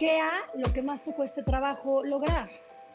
[0.00, 2.48] hackea lo que más te cueste trabajo lograr.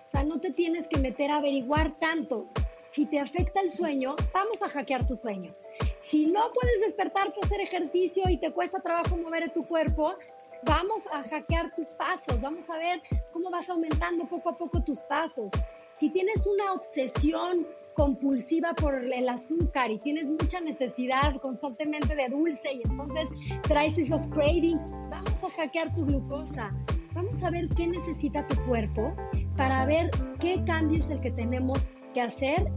[0.06, 2.48] O sea, no te tienes que meter a averiguar tanto.
[2.90, 5.54] Si te afecta el sueño, vamos a hackear tu sueño.
[6.02, 10.16] Si no puedes despertarte a hacer ejercicio y te cuesta trabajo mover tu cuerpo,
[10.64, 15.00] vamos a hackear tus pasos, vamos a ver cómo vas aumentando poco a poco tus
[15.02, 15.52] pasos.
[16.00, 22.74] Si tienes una obsesión compulsiva por el azúcar y tienes mucha necesidad constantemente de dulce
[22.74, 23.30] y entonces
[23.64, 26.74] traes esos cravings, vamos a hackear tu glucosa.
[27.16, 29.16] Vamos a ver qué necesita tu cuerpo
[29.56, 32.70] para ver qué cambio es el que tenemos que hacer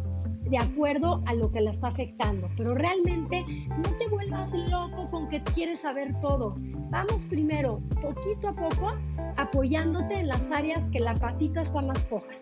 [0.49, 2.49] de acuerdo a lo que la está afectando.
[2.57, 6.55] Pero realmente no te vuelvas loco con que quieres saber todo.
[6.91, 8.95] Vamos primero, poquito a poco,
[9.37, 12.33] apoyándote en las áreas que la patita está más coja.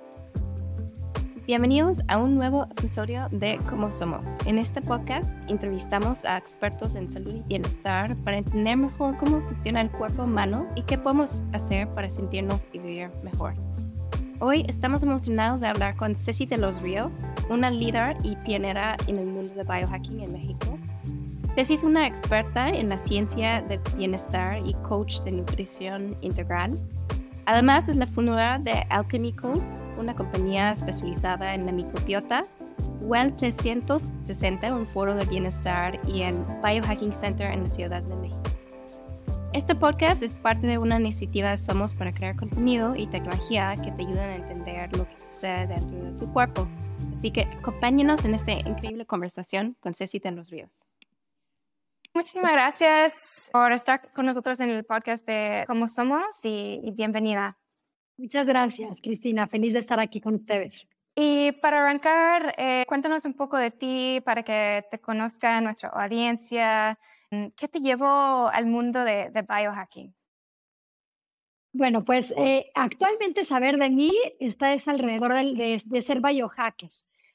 [1.46, 4.36] Bienvenidos a un nuevo episodio de Cómo Somos.
[4.46, 9.80] En este podcast entrevistamos a expertos en salud y bienestar para entender mejor cómo funciona
[9.80, 13.54] el cuerpo humano y qué podemos hacer para sentirnos y vivir mejor.
[14.40, 17.14] Hoy estamos emocionados de hablar con Ceci de los Ríos,
[17.48, 20.76] una líder y pionera en el mundo de biohacking en México.
[21.54, 26.72] Ceci es una experta en la ciencia del bienestar y coach de nutrición integral.
[27.44, 32.44] Además, es la fundadora de Alchemy Code una compañía especializada en la microbiota,
[33.00, 38.42] Well 360, un foro de bienestar, y el Biohacking Center en la Ciudad de México.
[39.52, 43.90] Este podcast es parte de una iniciativa de Somos para crear contenido y tecnología que
[43.92, 46.68] te ayudan a entender lo que sucede dentro de tu cuerpo.
[47.12, 50.84] Así que acompáñenos en esta increíble conversación con Ceci en los Ríos.
[52.12, 57.56] Muchísimas gracias por estar con nosotros en el podcast de Cómo Somos y bienvenida.
[58.18, 59.46] Muchas gracias, Cristina.
[59.46, 60.86] Feliz de estar aquí con ustedes.
[61.14, 66.98] Y para arrancar, eh, cuéntanos un poco de ti para que te conozca nuestra audiencia.
[67.30, 70.14] Mm, ¿Qué te llevó al mundo de, biohacking?
[71.72, 76.90] Bueno, pues eh, actualmente saber de mí está es alrededor de, de, ser biohacker.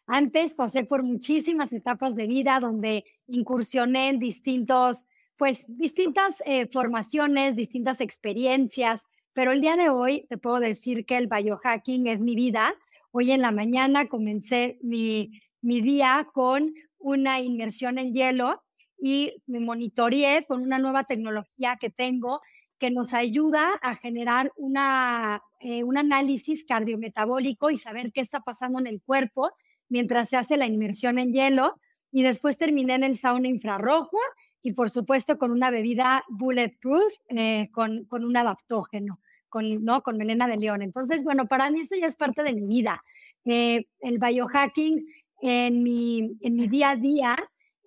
[0.07, 5.05] Antes pasé por muchísimas etapas de vida donde incursioné en distintos,
[5.37, 11.17] pues distintas eh, formaciones, distintas experiencias, pero el día de hoy te puedo decir que
[11.17, 12.73] el biohacking es mi vida.
[13.11, 18.61] Hoy en la mañana comencé mi, mi día con una inmersión en hielo
[19.01, 22.41] y me monitoreé con una nueva tecnología que tengo
[22.81, 28.79] que nos ayuda a generar una, eh, un análisis cardiometabólico y saber qué está pasando
[28.79, 29.51] en el cuerpo
[29.87, 31.75] mientras se hace la inmersión en hielo.
[32.11, 34.17] Y después terminé en el sauna infrarrojo
[34.61, 40.01] y por supuesto con una bebida bulletproof eh, con, con un adaptógeno, con, ¿no?
[40.03, 40.81] con melena de león.
[40.81, 43.03] Entonces, bueno, para mí eso ya es parte de mi vida.
[43.45, 45.05] Eh, el biohacking
[45.41, 47.35] en mi, en mi día a día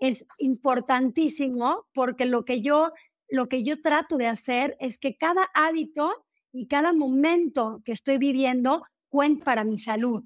[0.01, 2.93] es importantísimo porque lo que yo
[3.31, 8.19] lo que yo trato de hacer es que cada hábito y cada momento que estoy
[8.19, 10.23] viviendo cuente para mi salud.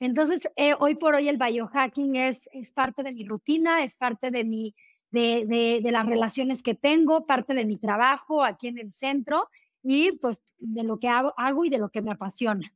[0.00, 4.30] Entonces, eh, hoy por hoy el biohacking es, es parte de mi rutina, es parte
[4.30, 4.74] de mi,
[5.10, 9.48] de, de, las relaciones que tengo, parte de mi trabajo aquí en el centro
[9.82, 12.70] y pues de lo que hago, hago y de lo que me apasiona.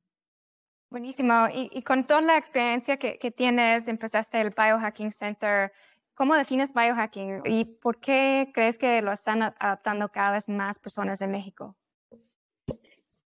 [0.91, 1.49] Buenísimo.
[1.53, 5.73] Y, con toda la experiencia que, que, tienes, empezaste el Biohacking Center.
[6.15, 11.23] ¿Cómo defines biohacking y por qué crees que lo están adaptando cada vez más personas
[11.23, 11.75] en México?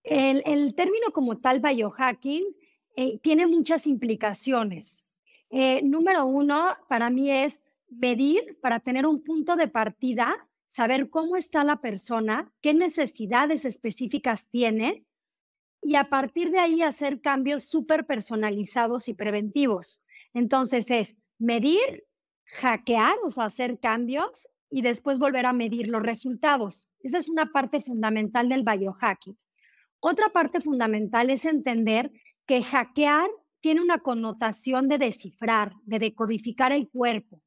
[0.02, 2.44] El, el término como tal biohacking
[2.96, 5.04] eh, tiene muchas implicaciones.
[5.48, 7.61] Eh, número uno, para mí es
[7.98, 14.48] medir para tener un punto de partida, saber cómo está la persona, qué necesidades específicas
[14.48, 15.04] tiene
[15.82, 20.02] y a partir de ahí hacer cambios súper personalizados y preventivos.
[20.32, 22.04] Entonces es medir,
[22.44, 26.88] hackear, o sea, hacer cambios y después volver a medir los resultados.
[27.00, 29.36] Esa es una parte fundamental del biohacking.
[30.00, 32.10] Otra parte fundamental es entender
[32.46, 33.28] que hackear
[33.60, 37.40] tiene una connotación de descifrar, de decodificar el cuerpo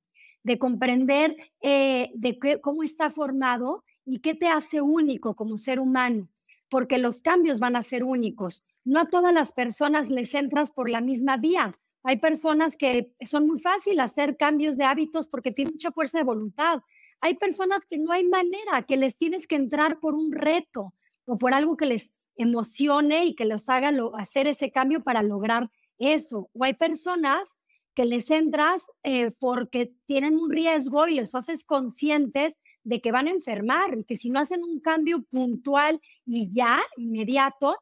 [0.46, 6.30] de comprender eh, de cómo está formado y qué te hace único como ser humano,
[6.70, 8.64] porque los cambios van a ser únicos.
[8.84, 11.72] No a todas las personas les entras por la misma vía.
[12.04, 16.24] Hay personas que son muy fáciles hacer cambios de hábitos porque tienen mucha fuerza de
[16.24, 16.84] voluntad.
[17.22, 20.94] Hay personas que no hay manera, que les tienes que entrar por un reto
[21.26, 25.72] o por algo que les emocione y que los haga hacer ese cambio para lograr
[25.98, 26.52] eso.
[26.54, 27.58] O hay personas
[27.96, 33.28] que les entras eh, porque tienen un riesgo y les haces conscientes de que van
[33.28, 37.78] a enfermar y que si no hacen un cambio puntual y ya, inmediato,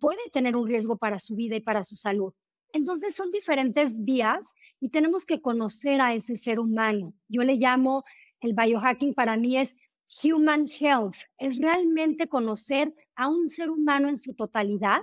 [0.00, 2.32] puede tener un riesgo para su vida y para su salud.
[2.72, 7.14] Entonces son diferentes vías y tenemos que conocer a ese ser humano.
[7.28, 8.04] Yo le llamo
[8.40, 9.76] el biohacking para mí es
[10.22, 15.02] Human Health, es realmente conocer a un ser humano en su totalidad,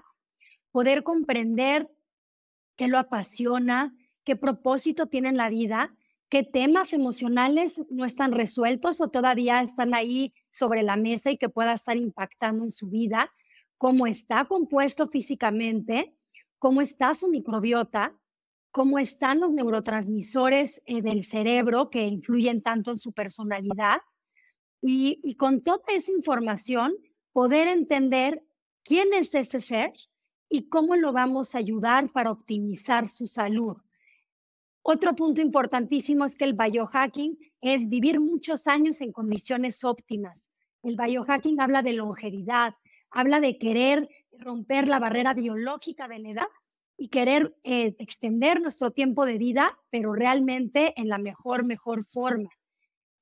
[0.71, 1.87] poder comprender
[2.75, 3.93] qué lo apasiona,
[4.25, 5.95] qué propósito tiene en la vida,
[6.29, 11.49] qué temas emocionales no están resueltos o todavía están ahí sobre la mesa y que
[11.49, 13.31] pueda estar impactando en su vida,
[13.77, 16.15] cómo está compuesto físicamente,
[16.59, 18.17] cómo está su microbiota,
[18.71, 24.01] cómo están los neurotransmisores eh, del cerebro que influyen tanto en su personalidad.
[24.81, 26.93] Y, y con toda esa información,
[27.31, 28.43] poder entender
[28.83, 29.93] quién es ese ser
[30.49, 33.77] y cómo lo vamos a ayudar para optimizar su salud.
[34.87, 40.45] Otro punto importantísimo es que el biohacking es vivir muchos años en condiciones óptimas.
[40.83, 42.75] El biohacking habla de longevidad,
[43.09, 46.47] habla de querer romper la barrera biológica de la edad
[46.99, 52.51] y querer eh, extender nuestro tiempo de vida, pero realmente en la mejor, mejor forma.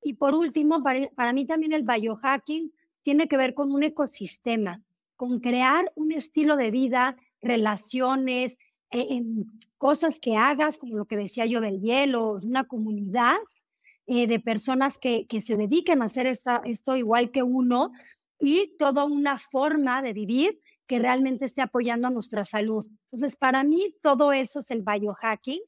[0.02, 4.82] Y por último, para, para mí también el biohacking tiene que ver con un ecosistema,
[5.16, 8.58] con crear un estilo de vida, relaciones,
[8.90, 9.50] eh, en
[9.84, 13.36] cosas que hagas, como lo que decía yo del hielo, una comunidad
[14.06, 17.92] eh, de personas que, que, se dediquen a hacer esta, esto igual que uno
[18.40, 22.86] y toda una forma de vivir que realmente esté apoyando a nuestra salud.
[23.12, 25.60] Entonces, para mí todo eso es el biohacking.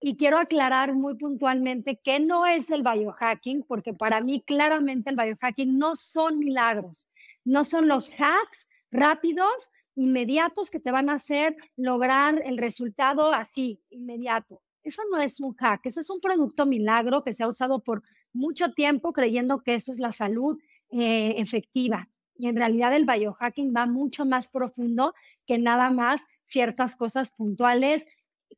[0.00, 5.16] Y quiero aclarar muy puntualmente que no es el biohacking, porque para mí claramente el
[5.16, 7.08] biohacking no son milagros,
[7.44, 13.80] no son los hacks rápidos, inmediatos que te van a hacer lograr el resultado así,
[13.90, 14.62] inmediato.
[14.84, 18.02] Eso no es un hack, eso es un producto milagro que se ha usado por
[18.32, 20.58] mucho tiempo creyendo que eso es la salud
[20.90, 22.08] eh, efectiva.
[22.38, 25.14] Y en realidad el biohacking va mucho más profundo
[25.46, 28.06] que nada más ciertas cosas puntuales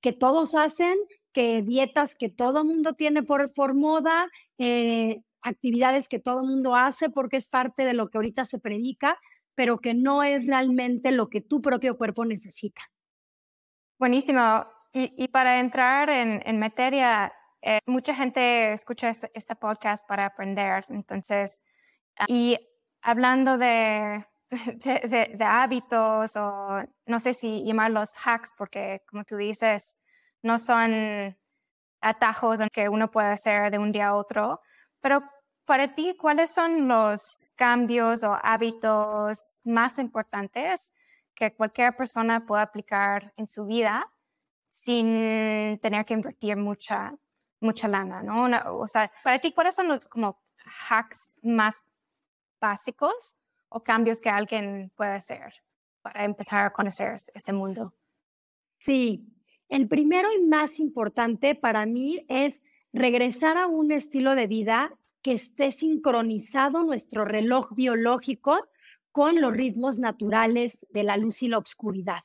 [0.03, 0.99] que todos hacen,
[1.33, 7.37] que dietas que todo mundo tiene por, moda, eh, actividades que todo mundo hace porque
[7.37, 9.19] es parte de lo que ahorita se predica,
[9.59, 12.81] pero que no es realmente lo que tu propio cuerpo necesita.
[13.99, 14.69] Buenísimo.
[14.93, 20.85] Y, para entrar en, materia, eh, mucha gente escucha este, este, podcast para aprender.
[20.91, 21.65] Entonces,
[22.29, 22.57] y
[23.03, 30.01] hablando de, de, hábitos o no sé si llamarlos hacks, porque como tú dices,
[30.41, 31.37] no son
[32.01, 34.61] atajos que uno puede hacer de un día a otro,
[35.01, 35.25] pero
[35.69, 40.95] para ti, ¿cuáles son los cambios o hábitos más importantes
[41.35, 44.11] que cualquier persona pueda aplicar en su vida
[44.71, 47.15] sin tener que invertir mucha,
[47.61, 48.49] mucha lana, ¿no?
[48.79, 50.41] o sea, para ti, ¿cuáles son los como
[50.89, 51.85] hacks más
[52.59, 53.37] básicos
[53.69, 55.53] o cambios que alguien puede hacer
[56.01, 57.93] para empezar a conocer este, este mundo?
[58.79, 59.23] Sí,
[59.69, 65.33] el primero y más importante para mí es regresar a un estilo de vida que
[65.33, 68.69] esté sincronizado nuestro reloj biológico
[69.13, 72.21] con los ritmos naturales de la luz y la oscuridad.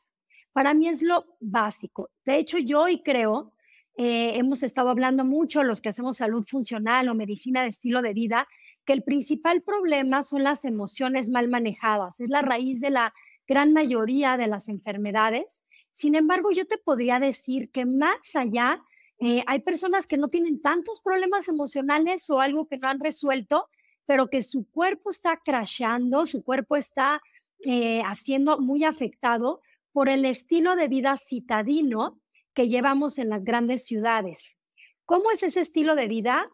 [0.51, 2.12] Para mí es lo básico.
[2.25, 3.54] De hecho, yo hoy creo,
[3.98, 8.13] eh, hemos estado hablando mucho, los que hacemos salud funcional o medicina de estilo de
[8.13, 8.48] vida,
[8.86, 13.13] que el principal problema son las emociones mal manejadas, es la raíz de la
[13.48, 15.62] gran mayoría de las enfermedades.
[15.94, 18.84] Sin embargo, yo te podría decir que más allá,
[19.19, 23.69] eh, hay personas que no tienen tantos problemas emocionales o algo que no han resuelto,
[24.06, 27.21] pero que su cuerpo está crashando, su cuerpo está
[27.65, 29.62] eh, haciendo muy afectado
[29.92, 32.19] por el estilo de vida citadino
[32.54, 34.57] que llevamos en las grandes ciudades.
[35.06, 36.52] ¿Cómo es ese estilo de vida?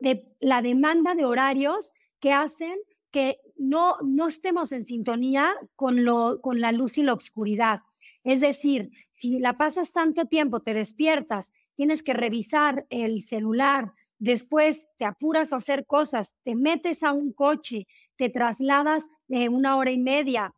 [0.00, 2.76] de la demanda de horarios que hacen
[3.10, 7.80] que no, no estemos en sintonía con, lo, con la luz y la oscuridad.
[8.24, 14.86] Es decir, si la pasas tanto tiempo, te despiertas, tienes que revisar el celular, después
[14.98, 19.90] te apuras a hacer cosas, te metes a un coche, te trasladas de una hora
[19.90, 20.54] y media,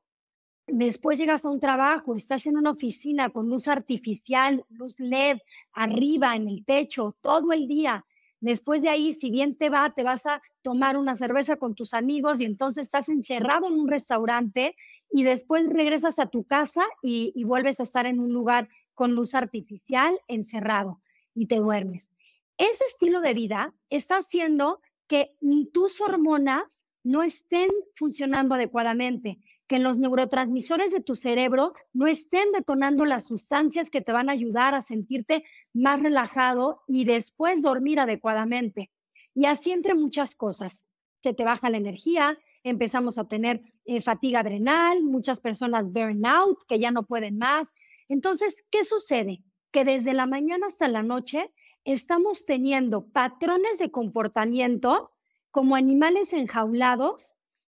[0.66, 5.38] después llegas a un trabajo, estás en una oficina con luz artificial, luz LED
[5.72, 8.04] arriba en el techo todo el día,
[8.42, 11.94] Después de ahí, si bien te va, te vas a tomar una cerveza con tus
[11.94, 14.74] amigos y entonces estás encerrado en un restaurante
[15.12, 19.36] y después regresas a tu casa y, vuelves a estar en un lugar con luz
[19.36, 21.00] artificial encerrado
[21.34, 22.10] y te duermes.
[22.58, 25.34] Ese estilo de vida está haciendo que
[25.72, 29.38] tus hormonas no estén funcionando adecuadamente
[29.72, 34.32] que los neurotransmisores de tu cerebro no estén detonando las sustancias que te van a
[34.32, 38.90] ayudar a sentirte más relajado y después dormir adecuadamente.
[39.34, 40.84] Y así entre muchas cosas.
[41.20, 46.78] Se te baja la energía, empezamos a tener eh, fatiga adrenal, muchas personas burnout, que
[46.78, 47.72] ya no pueden más.
[48.08, 49.42] Entonces, ¿qué sucede?
[49.72, 51.50] Que desde la mañana hasta la noche
[51.84, 55.10] estamos teniendo patrones de comportamiento
[55.50, 57.34] como animales enjaulados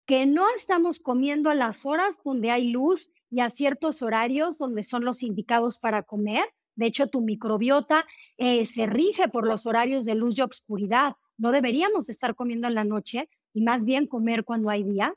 [0.06, 4.82] que no estamos comiendo a las horas donde hay luz y a ciertos horarios donde
[4.82, 6.44] son los indicados para comer.
[6.76, 8.04] De hecho, tu microbiota
[8.36, 11.14] eh, se rige por los horarios de luz y obscuridad.
[11.38, 15.14] No deberíamos estar comiendo en la noche y más bien comer cuando hay día.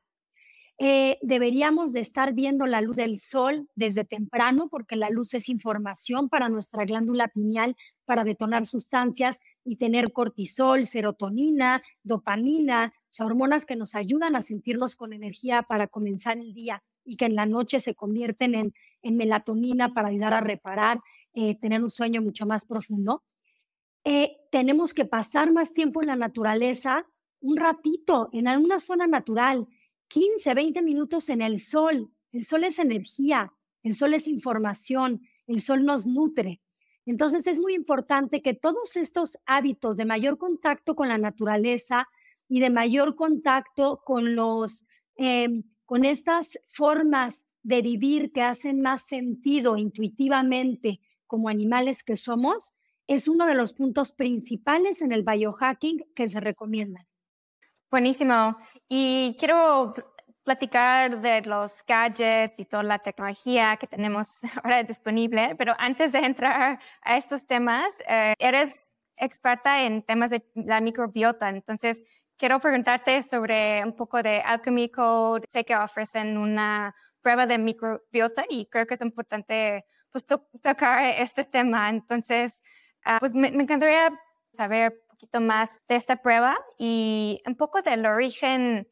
[0.80, 5.50] Eh, deberíamos de estar viendo la luz del sol desde temprano porque la luz es
[5.50, 13.76] información para nuestra glándula pineal para detonar sustancias y tener cortisol, serotonina, dopamina, hormonas que
[13.76, 17.80] nos ayudan a sentirnos con energía para comenzar el día y que en la noche
[17.80, 18.74] se convierten en,
[19.16, 21.00] melatonina para ayudar a reparar,
[21.34, 23.24] eh, tener un sueño mucho más profundo.
[24.04, 27.06] Eh, tenemos que pasar más tiempo en la naturaleza,
[27.40, 29.66] un ratito, en alguna zona natural,
[30.08, 32.12] 15, 20 minutos en el sol.
[32.32, 36.62] El sol es energía, el sol es información, el sol nos nutre.
[37.06, 42.08] Entonces es muy importante que todos estos hábitos de mayor contacto con la naturaleza
[42.50, 44.86] y de mayor contacto con los,
[45.16, 52.74] em, con estas formas de vivir que hacen más sentido intuitivamente como animales que somos,
[53.08, 57.07] es uno de los puntos principales en el biohacking que se recomiendan.
[57.90, 58.58] Buenísimo.
[58.90, 59.94] Y quiero
[60.44, 66.20] platicar de los gadgets y toda la tecnología que tenemos ahora disponible, pero antes de
[66.20, 72.04] entrar a estos temas, eh, eres experta en temas de la microbiota, entonces
[72.38, 75.46] quiero preguntarte sobre un poco de Alchemy Code.
[75.50, 81.44] Sé que ofrecen una prueba de microbiota y creo que es importante pues, tocar este
[81.46, 81.90] tema.
[81.90, 82.62] Entonces,
[83.06, 84.18] uh, pues me, me encantaría
[84.52, 88.88] saber poquito más de esta prueba y un poco del origen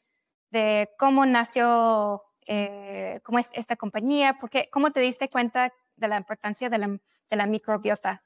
[0.50, 6.18] de cómo nació eh, cómo es esta compañía, porque, cómo te diste cuenta de la
[6.18, 8.24] importancia de la, de la microbiota.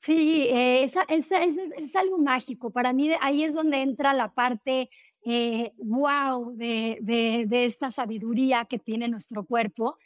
[0.00, 2.70] Sí, eh, es, es, algo mágico.
[2.70, 4.90] Para mí ahí es donde entra la parte
[5.24, 9.96] eh, wow de, de, de, esta sabiduría que tiene nuestro cuerpo.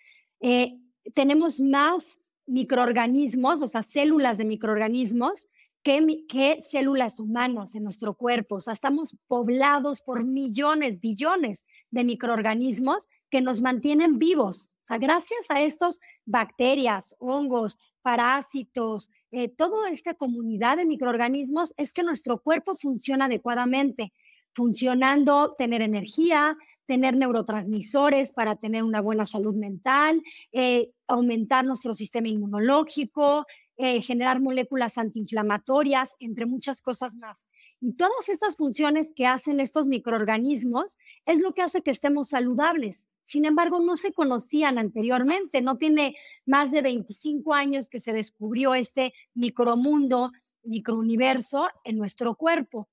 [0.40, 0.78] Eh,
[1.14, 5.49] tenemos más microorganismos, o sea, células de microorganismos
[5.87, 8.57] ¿Qué, células humanas en nuestro cuerpo?
[8.57, 14.69] O sea, estamos poblados por millones, billones de microorganismos que nos mantienen vivos.
[14.83, 21.93] O sea, gracias a estos bacterias, hongos, parásitos, eh, toda esta comunidad de microorganismos es
[21.93, 24.12] que nuestro cuerpo funciona adecuadamente,
[24.55, 32.28] funcionando, tener energía, tener neurotransmisores para tener una buena salud mental, eh, aumentar nuestro sistema
[32.28, 37.47] inmunológico, eh, generar moléculas antiinflamatorias, entre muchas cosas más.
[37.80, 43.06] Y todas estas funciones que hacen estos microorganismos es lo que hace que estemos saludables.
[43.25, 45.61] Sin embargo, no se conocían anteriormente.
[45.61, 46.16] No tiene
[46.47, 52.88] más de 25 años que se descubrió este micromundo, microuniverso en nuestro cuerpo.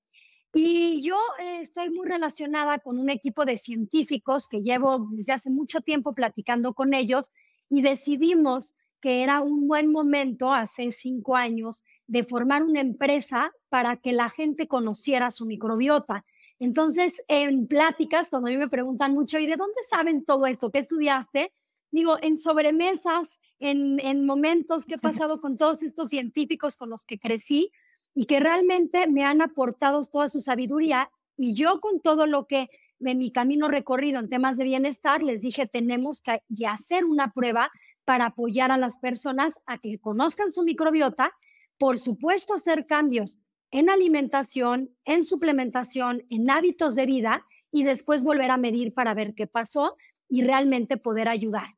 [0.52, 5.50] Y yo eh, estoy muy relacionada con un equipo de científicos que llevo desde hace
[5.50, 7.32] mucho tiempo platicando con ellos
[7.70, 8.74] y decidimos
[9.04, 14.30] que era un buen momento hace cinco años de formar una empresa para que la
[14.30, 16.24] gente conociera su microbiota.
[16.58, 20.70] Entonces, en pláticas, cuando a mí me preguntan mucho, ¿y de dónde saben todo esto?
[20.70, 21.52] ¿Qué estudiaste?
[21.90, 27.04] Digo, en sobremesas, en, en momentos que he pasado con todos estos científicos con los
[27.04, 27.72] que crecí
[28.14, 31.10] y que realmente me han aportado toda su sabiduría.
[31.36, 32.70] Y yo con todo lo que
[33.00, 37.70] de mi camino recorrido en temas de bienestar, les dije, tenemos que hacer una prueba
[38.04, 41.32] para apoyar a las personas a que conozcan su microbiota,
[41.78, 43.38] por supuesto hacer cambios
[43.70, 49.34] en alimentación, en suplementación, en hábitos de vida y después volver a medir para ver
[49.34, 49.96] qué pasó
[50.28, 51.74] y realmente poder ayudar.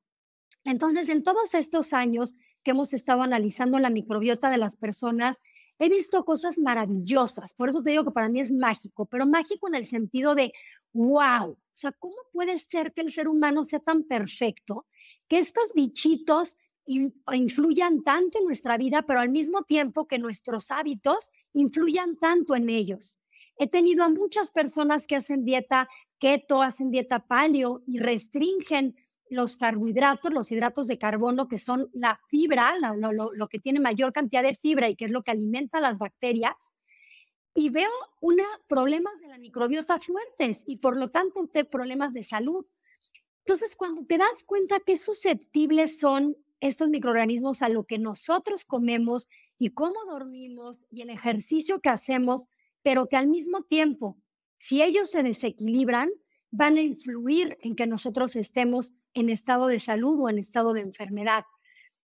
[0.64, 5.40] Entonces, en todos estos años que hemos estado analizando la microbiota de las personas,
[5.78, 7.54] he visto cosas maravillosas.
[7.54, 10.52] Por eso te digo que para mí es mágico, pero mágico en el sentido de,
[10.92, 14.87] wow, o sea, ¿cómo puede ser que el ser humano sea tan perfecto
[15.28, 16.56] que estos bichitos
[16.87, 22.71] influyan tanto en nuestra vida, pero al mismo tiempo que nuestros hábitos influyan tanto en
[22.71, 23.18] ellos.
[23.59, 28.95] He tenido a muchas personas que hacen dieta keto, hacen dieta paleo y restringen
[29.28, 34.42] los carbohidratos, los hidratos de carbono, que son la fibra, lo, que tiene mayor cantidad
[34.42, 36.54] de fibra y que es lo que alimenta las bacterias.
[37.54, 37.90] Y veo
[38.21, 42.66] una, problemas de la microbiota fuertes y por lo tanto problemas de salud.
[43.46, 49.28] Entonces, cuando te das cuenta qué susceptibles son estos microorganismos a lo que nosotros comemos
[49.56, 52.48] y cómo dormimos y el ejercicio que hacemos,
[52.82, 54.18] pero que al mismo tiempo,
[54.58, 56.10] si ellos se desequilibran,
[56.50, 60.80] van a influir en que nosotros estemos en estado de salud o en estado de
[60.80, 61.44] enfermedad.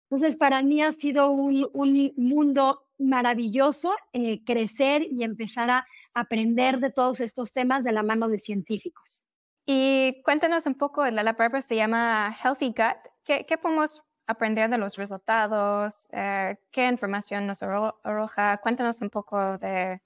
[0.10, 1.70] Entonces, para mí ha sido un,
[2.18, 8.28] mundo maravilloso eh, crecer y empezar a, aprender de todos estos temas de la mano
[8.28, 9.24] de científicos.
[9.72, 12.98] Y cuéntanos un poco, la, la prueba se llama Healthy Gut.
[13.24, 16.08] ¿Qué, podemos aprender de los resultados?
[16.12, 18.58] Eh, ¿Qué información nos arroja?
[18.64, 20.02] Cuéntanos un poco de,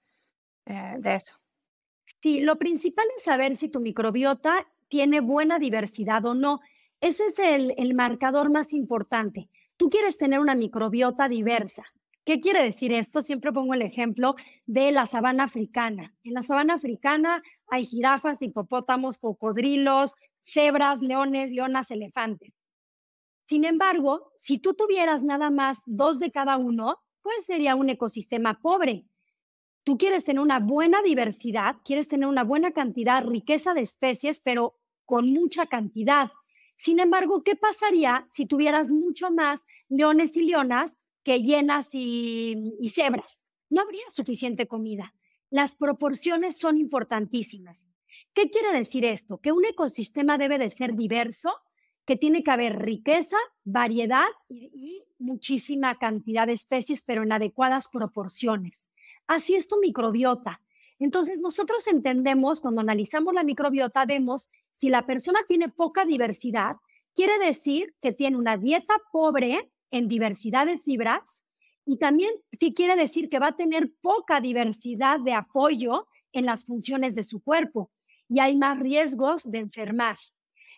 [0.66, 1.38] eh, de eso.
[2.22, 6.60] Sí, lo principal es saber si tu microbiota tiene buena diversidad o no.
[7.00, 9.48] Ese es el, el marcador más importante.
[9.78, 11.86] Tú quieres tener una microbiota diversa.
[12.26, 13.22] ¿Qué quiere decir esto?
[13.22, 16.14] Siempre pongo el ejemplo de la sabana africana.
[16.26, 17.42] En la sabana africana
[17.74, 20.14] hay jirafas, hipopótamos, cocodrilos,
[20.44, 22.60] cebras, leones, leonas, elefantes.
[23.48, 28.60] Sin embargo, si tú tuvieras nada más dos de cada uno, pues sería un ecosistema
[28.62, 29.06] pobre.
[29.84, 34.76] Tú quieres tener una buena diversidad, quieres tener una buena cantidad, riqueza de especies, pero
[35.06, 36.32] con mucha cantidad.
[36.78, 42.90] Sin embargo, ¿qué pasaría si tuvieras mucho más leones y leonas que llenas y, y
[42.90, 43.44] cebras?
[43.72, 45.16] No habría suficiente comida.
[45.54, 47.88] Las proporciones son importantísimas.
[48.34, 49.38] ¿Qué quiere decir esto?
[49.38, 51.54] Que un ecosistema debe de ser diverso,
[52.08, 57.90] que tiene que haber riqueza, variedad y, y, muchísima cantidad de especies, pero en adecuadas
[57.90, 58.90] proporciones.
[59.28, 60.60] Así es tu microbiota.
[60.98, 66.78] Entonces, nosotros entendemos, cuando analizamos la microbiota, vemos si la persona tiene poca diversidad,
[67.14, 71.43] quiere decir que tiene una dieta pobre en diversidad de fibras
[71.86, 72.32] y también
[72.76, 77.42] quiere decir que va a tener poca diversidad de apoyo en las funciones de su
[77.42, 77.92] cuerpo
[78.30, 80.18] y hay más riesgos de enfermar.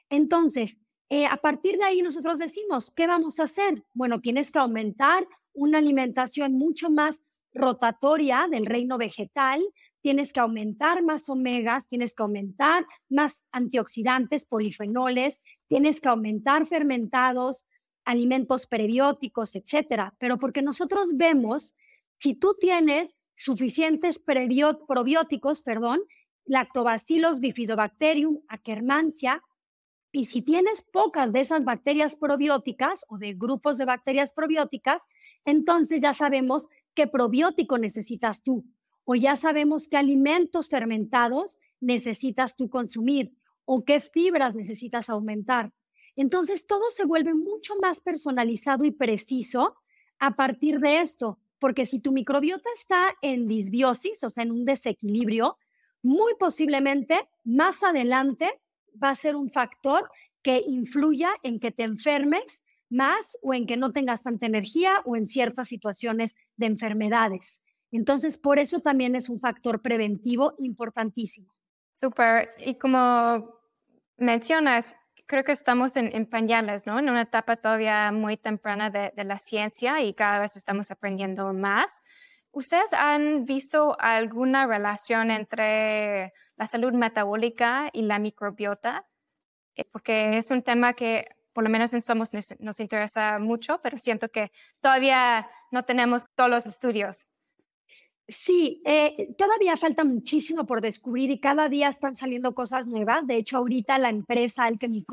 [0.09, 0.77] Entonces,
[1.09, 3.83] eh, a partir de ahí nosotros decimos, ¿qué vamos a hacer?
[3.93, 7.21] Bueno, tienes que aumentar una alimentación mucho más
[7.53, 9.63] rotatoria del reino vegetal,
[10.01, 17.65] tienes que aumentar más omegas, tienes que aumentar más antioxidantes, polifenoles, tienes que aumentar fermentados,
[18.05, 20.15] alimentos prebióticos, etcétera.
[20.19, 21.75] Pero porque nosotros vemos,
[22.17, 26.01] si tú tienes suficientes probióticos, perdón,
[26.45, 29.41] lactobacillus bifidobacterium, akkermansia,
[30.12, 35.01] y si tienes pocas de esas bacterias probióticas o de grupos de bacterias probióticas,
[35.43, 38.63] entonces ya sabemos qué probiótico necesitas tú
[39.03, 43.33] o ya sabemos qué alimentos fermentados necesitas tú consumir
[43.65, 45.74] o qué fibras necesitas aumentar.
[46.16, 49.75] Entonces todo se vuelve mucho más personalizado y preciso
[50.20, 54.66] a partir de esto, porque si tu microbiota está en disbiosis, o sea, en un
[54.66, 55.58] desequilibrio,
[56.01, 58.62] muy posiblemente más adelante
[59.01, 60.10] va a ser un factor
[60.42, 65.16] que influya en que te enfermes más o en que no tengas tanta energía o
[65.16, 67.62] en ciertas situaciones de enfermedades.
[67.92, 71.54] Entonces, por eso también es un factor preventivo importantísimo.
[71.92, 72.51] Súper.
[72.60, 73.60] Y como
[74.18, 77.00] mencionas, creo que estamos en, pañales, ¿no?
[77.00, 81.53] En una etapa todavía muy temprana de, de, la ciencia y cada vez estamos aprendiendo
[81.53, 82.03] más.
[82.51, 89.05] ¿Ustedes han visto alguna relación entre la salud metabólica y la microbiota?
[89.75, 93.98] Eh, porque es un tema que por lo menos en Somos nos interesa mucho, pero
[93.98, 97.27] siento que todavía no tenemos todos los estudios.
[98.27, 103.27] Sí, eh, todavía falta muchísimo por descubrir y cada día están saliendo cosas nuevas.
[103.27, 105.05] De hecho, ahorita la empresa Alchemy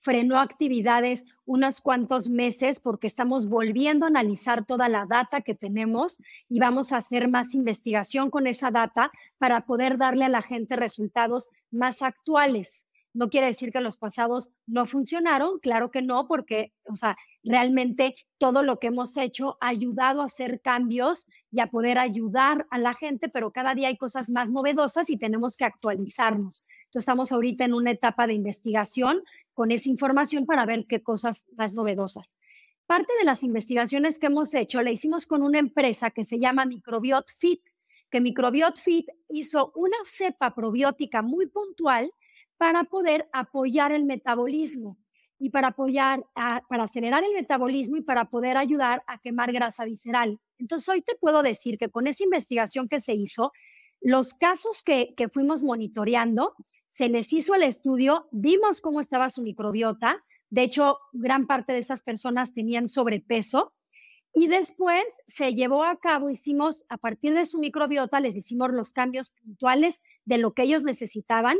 [0.00, 6.18] frenó actividades unos cuantos meses porque estamos volviendo a analizar toda la data que tenemos
[6.48, 10.76] y vamos a hacer más investigación con esa data para poder darle a la gente
[10.76, 12.85] resultados más actuales.
[13.16, 18.14] No quiere decir que los pasados no funcionaron, claro que no, porque, o sea, realmente
[18.36, 22.76] todo lo que hemos hecho ha ayudado a hacer cambios y a poder ayudar a
[22.76, 26.62] la gente, pero cada día hay cosas más novedosas y tenemos que actualizarnos.
[26.84, 29.22] Entonces, estamos ahorita en una etapa de investigación
[29.54, 32.34] con esa información para ver qué cosas más novedosas.
[32.86, 36.66] Parte de las investigaciones que hemos hecho la hicimos con una empresa que se llama
[36.66, 37.62] Microbiot Fit,
[38.10, 42.10] que Microbiot Fit hizo una cepa probiótica muy puntual
[42.58, 44.98] para poder apoyar el metabolismo
[45.38, 50.40] y para apoyar, para acelerar el metabolismo y para poder ayudar a quemar grasa visceral.
[50.58, 53.52] Entonces, hoy te puedo decir que con esa investigación que se hizo,
[54.00, 56.54] los casos que, que fuimos monitoreando,
[56.88, 61.80] se les hizo el estudio, vimos cómo estaba su microbiota, de hecho, gran parte de
[61.80, 63.74] esas personas tenían sobrepeso
[64.32, 68.92] y después se llevó a cabo, hicimos, a partir de su microbiota, les hicimos los
[68.92, 71.56] cambios puntuales de lo que ellos necesitaban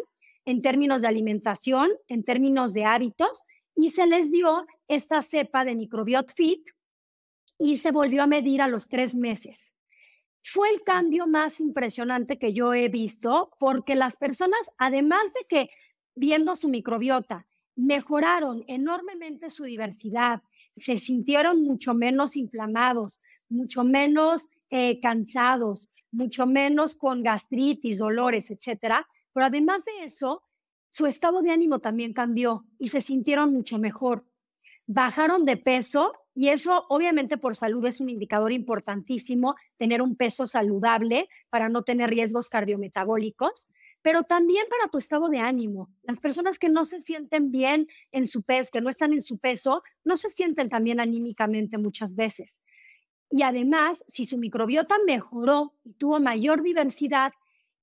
[0.47, 3.43] en términos de alimentación, en términos de hábitos,
[3.75, 6.71] y se les dio esta cepa de microbiot fit
[7.59, 9.75] y se volvió a medir a los tres meses.
[10.43, 15.71] Fue el cambio más impresionante que yo he visto porque las personas, además de que
[16.15, 20.43] viendo su microbiota, mejoraron enormemente su diversidad,
[20.77, 29.07] se sintieron mucho menos inflamados, mucho menos eh, cansados, mucho menos con gastritis, dolores, etcétera.
[29.37, 30.43] Pero además de eso,
[30.89, 34.25] su estado de ánimo también cambió y se sintieron mucho mejor.
[34.87, 40.47] Bajaron de peso y eso obviamente por salud es un indicador importantísimo, tener un peso
[40.47, 43.69] saludable para no tener riesgos cardiometabólicos,
[44.01, 45.91] pero también para tu estado de ánimo.
[46.03, 49.37] Las personas que no se sienten bien en su peso, que no están en su
[49.37, 52.63] peso, no se sienten también anímicamente muchas veces.
[53.29, 57.35] Y además, si su microbiota mejoró y tuvo mayor diversidad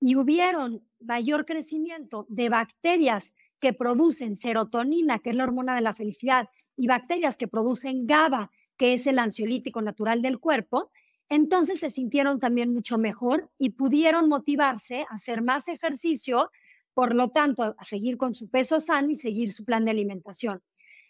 [0.03, 5.93] y hubieron mayor crecimiento de bacterias que producen serotonina, que es la hormona de la
[5.93, 10.91] felicidad, y bacterias que producen GABA, que es el ansiolítico natural del cuerpo,
[11.29, 16.51] entonces se sintieron también mucho mejor y pudieron motivarse a hacer más ejercicio,
[16.93, 20.61] por lo tanto, a seguir con su peso sano y seguir su plan de alimentación.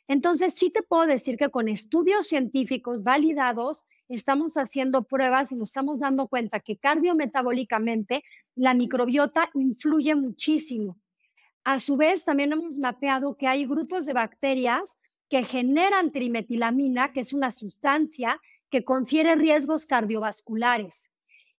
[0.07, 5.69] Entonces, sí te puedo decir que con estudios científicos validados, estamos haciendo pruebas y nos
[5.69, 8.23] estamos dando cuenta que cardiometabólicamente
[8.55, 10.97] la microbiota influye muchísimo.
[11.63, 14.97] A su vez, también hemos mapeado que hay grupos de bacterias
[15.29, 18.39] que generan trimetilamina, que es una sustancia
[18.69, 21.13] que confiere riesgos cardiovasculares.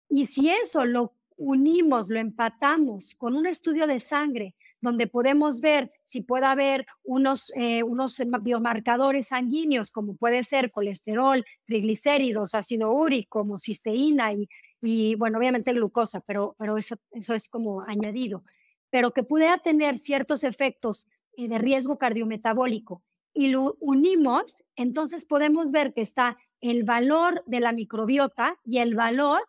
[0.10, 5.92] Y si eso lo unimos, lo empatamos con un estudio de sangre donde podemos ver
[6.06, 13.58] si puede haber unos, eh, unos biomarcadores sanguíneos, como puede ser colesterol, triglicéridos, ácido úrico,
[13.60, 14.50] cisteína y,
[14.82, 18.44] y bueno, obviamente glucosa, pero, pero eso, eso es como añadido,
[18.90, 23.02] pero que pudiera tener ciertos efectos eh, de riesgo cardiometabólico.
[23.34, 28.96] Y lo unimos, entonces podemos ver que está el valor de la microbiota y el
[28.96, 29.42] valor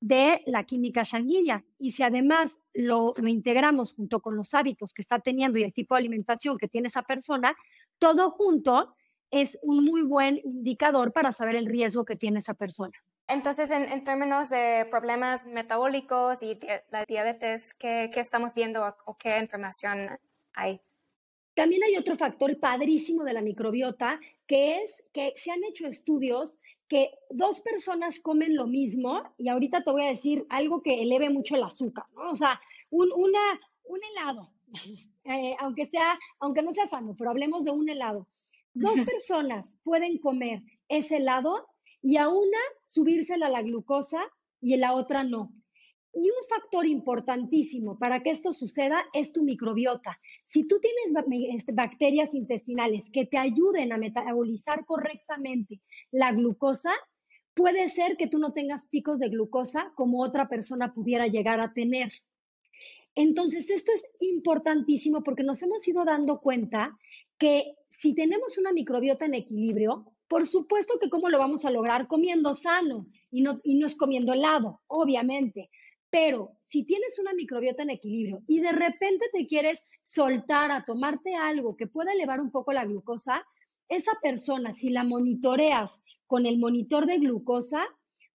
[0.00, 1.64] de la química sanguínea.
[1.78, 5.94] Y si además lo, integramos junto con los hábitos que está teniendo y el tipo
[5.94, 7.56] de alimentación que tiene esa persona,
[7.98, 8.94] todo junto
[9.30, 12.94] es un muy buen indicador para saber el riesgo que tiene esa persona.
[13.28, 16.58] Entonces, en, términos de problemas metabólicos y
[16.90, 20.16] la diabetes, ¿qué, estamos viendo o qué información
[20.54, 20.80] hay?
[21.54, 26.56] También hay otro factor padrísimo de la microbiota, que es que se han hecho estudios
[26.88, 31.30] que dos personas comen lo mismo, y ahorita te voy a decir algo que eleve
[31.30, 32.30] mucho el azúcar, ¿no?
[32.30, 33.40] O sea, un, una,
[33.84, 34.52] un helado,
[35.24, 38.28] eh, aunque, sea, aunque no sea sano, pero hablemos de un helado.
[38.74, 41.66] Dos personas pueden comer ese helado
[42.02, 44.20] y a una subírsela la glucosa
[44.60, 45.50] y a la otra no.
[46.18, 50.18] Y un factor importantísimo para que esto suceda es tu microbiota.
[50.46, 51.12] Si tú tienes
[51.54, 56.92] este, bacterias intestinales que te ayuden a metabolizar correctamente la glucosa,
[57.52, 61.74] puede ser que tú no tengas picos de glucosa como otra persona pudiera llegar a
[61.74, 62.10] tener.
[63.14, 66.96] Entonces, esto es importantísimo porque nos hemos ido dando cuenta
[67.36, 72.06] que si tenemos una microbiota en equilibrio, por supuesto que cómo lo vamos a lograr
[72.06, 75.68] comiendo sano y no, y no es comiendo helado, obviamente.
[76.10, 81.34] Pero si tienes una microbiota en equilibrio y de repente te quieres soltar a tomarte
[81.34, 83.44] algo que pueda elevar un poco la glucosa,
[83.88, 87.86] esa persona, si la monitoreas con el monitor de glucosa,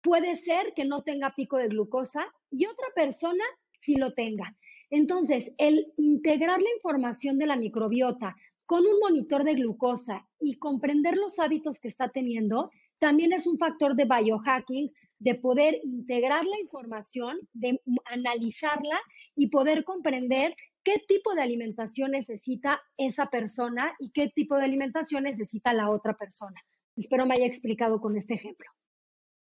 [0.01, 3.43] puede ser que no tenga pico de glucosa y otra persona
[3.79, 4.55] sí lo tenga.
[4.89, 11.17] Entonces, el integrar la información de la microbiota con un monitor de glucosa y comprender
[11.17, 16.59] los hábitos que está teniendo, también es un factor de biohacking de poder integrar la
[16.59, 18.99] información, de analizarla
[19.35, 25.23] y poder comprender qué tipo de alimentación necesita esa persona y qué tipo de alimentación
[25.23, 26.61] necesita la otra persona.
[26.95, 28.69] Espero me haya explicado con este ejemplo.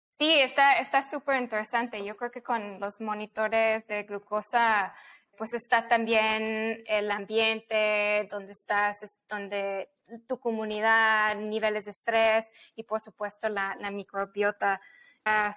[0.09, 2.03] Sí, está súper interesante.
[2.05, 4.93] Yo creo que con los monitores de glucosa,
[5.37, 9.89] pues está también el ambiente, donde estás, donde
[10.27, 14.79] tu comunidad, niveles de estrés y por supuesto la microbiota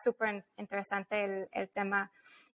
[0.02, 2.10] súper interesante el, tema.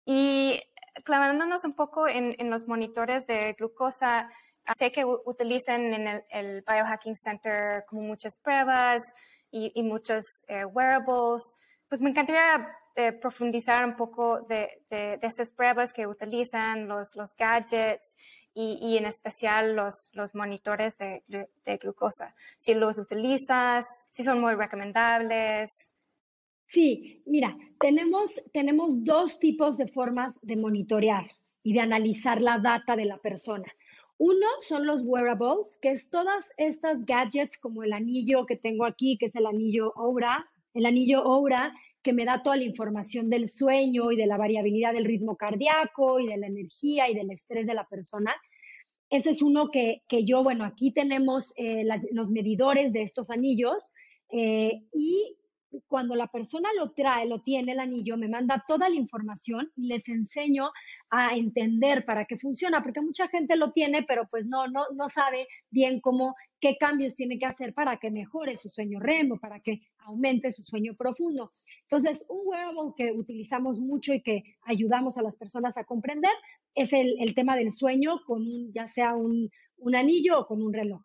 [0.05, 0.61] Y
[1.05, 4.31] clavándonos un poco en, los monitores de glucosa,
[4.79, 9.03] sé que utilizan en el, Biohacking Center como muchas pruebas
[9.51, 11.55] y, muchos eh, wearables.
[11.89, 17.35] Pues me encantaría eh, profundizar un poco de, de, esas pruebas que utilizan, los, los
[17.37, 18.17] gadgets
[18.55, 21.23] y, en especial los, los monitores de,
[21.81, 22.35] glucosa.
[22.59, 25.71] Si los utilizas, si son muy recomendables.
[26.73, 31.29] Sí, mira, tenemos, tenemos dos tipos de formas de monitorear
[31.65, 33.67] y de analizar la data de la persona.
[34.19, 39.19] Uno son los wearables, que es todas estas gadgets como el anillo que tengo aquí,
[39.19, 43.49] que es el anillo Oura, el anillo Oura que me da toda la información del
[43.49, 47.67] sueño y de la variabilidad del ritmo cardíaco y de la energía y del estrés
[47.67, 48.33] de la persona.
[49.09, 53.91] Ese es uno que, yo, bueno, aquí tenemos eh, los medidores de estos anillos
[54.31, 55.37] eh, y
[55.87, 59.87] cuando la persona lo trae, lo tiene el anillo, me manda toda la información y
[59.87, 60.71] les enseño
[61.11, 65.09] a entender para qué funciona, porque mucha gente lo tiene, pero pues no, no, no
[65.09, 69.39] sabe bien cómo, qué cambios tiene que hacer para que mejore su sueño REM o
[69.39, 71.53] para que aumente su sueño profundo.
[71.83, 76.33] Entonces, un wearable que utilizamos mucho y que ayudamos a las personas a comprender
[76.75, 81.03] es el, tema del sueño con ya sea un, un anillo o con un reloj.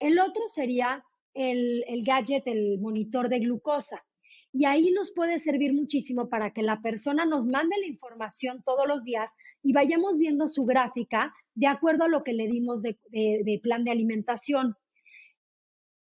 [0.00, 4.04] El otro sería el, gadget, el monitor de glucosa.
[4.52, 8.86] Y ahí nos puede servir muchísimo para que la persona nos mande la información todos
[8.86, 12.96] los días y vayamos viendo su gráfica de acuerdo a lo que le dimos de,
[13.62, 14.76] plan de alimentación.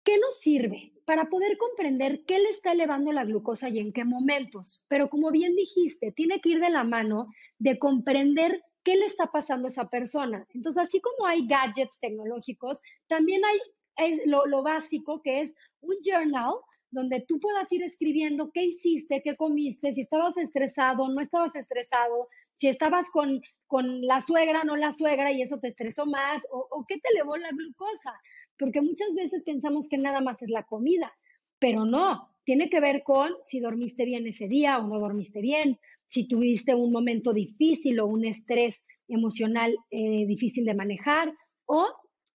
[0.03, 0.93] ¿Qué nos sirve?
[1.05, 4.83] Para poder comprender qué le está elevando la glucosa y en qué momentos.
[4.87, 9.31] Pero como bien dijiste, tiene que ir de la mano de comprender qué le está
[9.31, 10.45] pasando a esa persona.
[10.53, 13.57] Entonces, así como hay gadgets tecnológicos, también hay
[13.97, 16.53] es lo, básico que es un journal
[16.91, 22.29] donde tú puedas ir escribiendo qué hiciste, qué comiste, si estabas estresado, no estabas estresado,
[22.55, 26.67] si estabas con, con la suegra, no la suegra, y eso te estresó más, o,
[26.71, 28.13] o qué te elevó la glucosa,
[28.57, 31.13] porque muchas veces pensamos que nada más es la comida,
[31.59, 35.79] pero no, tiene que ver con si dormiste bien ese día o no dormiste bien,
[36.07, 41.33] si tuviste un momento difícil o un estrés emocional eh, difícil de manejar,
[41.65, 41.87] o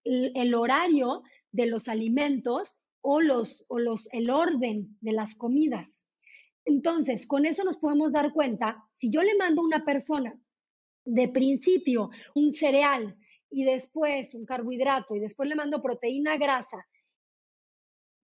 [0.04, 6.00] el horario de los alimentos o, los, o los, el orden de las comidas.
[6.64, 10.38] Entonces, con eso nos podemos dar cuenta, si yo le mando a una persona
[11.04, 13.16] de principio un cereal
[13.50, 16.86] y después un carbohidrato y después le mando proteína grasa,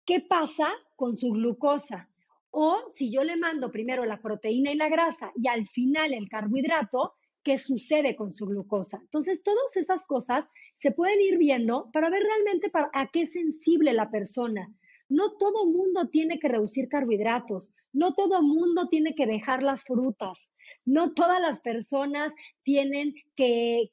[0.05, 2.09] ¿qué pasa con su glucosa?
[2.51, 6.29] O si yo le mando primero la proteína y la grasa y al final el
[6.29, 8.97] carbohidrato, qué sucede con su glucosa.
[9.01, 13.31] Entonces, todas esas cosas se pueden ir viendo para ver realmente para, a qué es
[13.31, 14.71] sensible la persona.
[15.07, 20.53] No todo mundo tiene que reducir carbohidratos, no todo mundo tiene que dejar las frutas,
[20.83, 22.33] no todas las personas
[22.63, 23.89] tienen que,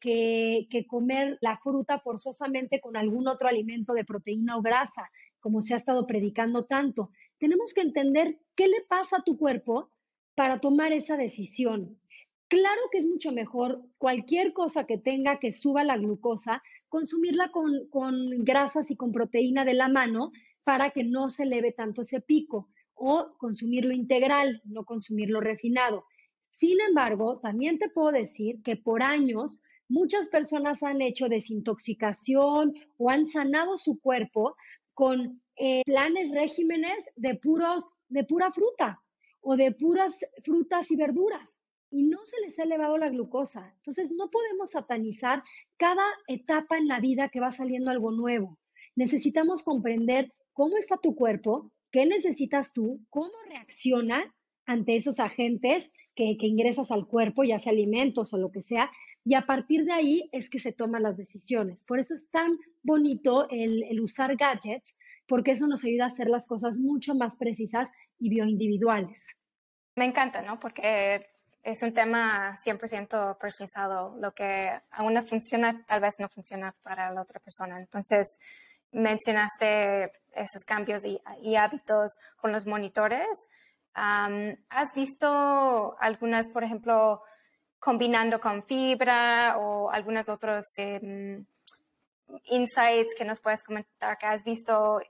[0.88, 5.76] comer la fruta forzosamente con algún otro alimento de proteína o grasa, como se ha
[5.76, 7.10] estado predicando tanto.
[7.38, 9.90] Tenemos que entender qué le pasa a tu cuerpo
[10.34, 11.98] para tomar esa decisión.
[12.52, 18.44] Claro que es mucho mejor cualquier cosa que tenga que suba la glucosa, consumirla con,
[18.44, 22.68] grasas y con proteína de la mano para que no se eleve tanto ese pico
[22.92, 26.04] o consumirlo integral, no consumirlo refinado.
[26.50, 33.08] Sin embargo, también te puedo decir que por años muchas personas han hecho desintoxicación o
[33.08, 34.56] han sanado su cuerpo
[34.92, 39.00] con eh, planes, regímenes de, puros, de pura fruta
[39.40, 41.61] o de puras frutas y verduras
[41.92, 43.70] y no se les ha elevado la glucosa.
[43.76, 45.44] Entonces, no podemos satanizar
[45.76, 48.58] cada etapa en la vida que va saliendo algo nuevo.
[48.96, 56.36] Necesitamos comprender cómo está tu cuerpo, qué necesitas tú, cómo reacciona ante esos agentes que,
[56.40, 58.90] ingresas al cuerpo, ya sea alimentos o lo que sea,
[59.24, 61.84] y a partir de ahí es que se toman las decisiones.
[61.86, 64.96] Por eso es tan bonito el, el usar gadgets,
[65.28, 69.36] porque eso nos ayuda a hacer las cosas mucho más precisas y bioindividuales.
[69.96, 70.58] Me encanta, ¿no?
[70.58, 71.31] Porque
[71.62, 74.16] es un tema 100% personalizado.
[74.18, 77.78] Lo que a una funciona, tal vez no funciona para la otra persona.
[77.78, 78.38] Entonces,
[78.90, 83.28] mencionaste esos cambios y, hábitos con los monitores.
[83.94, 87.22] ¿Has visto algunas, por ejemplo,
[87.78, 91.44] combinando con fibra o algunos otros em,
[92.44, 95.00] insights que nos puedes comentar que has visto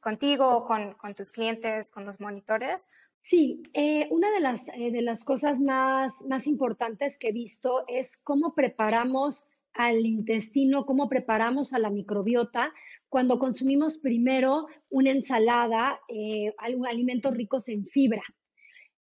[0.00, 2.86] contigo, con, con tus clientes, con los monitores?
[3.22, 7.84] Sí, eh, una de las, eh, de las cosas más, más importantes que he visto
[7.86, 12.74] es cómo preparamos al intestino, cómo preparamos a la microbiota
[13.08, 18.22] cuando consumimos primero una ensalada, eh, alimentos ricos en fibra.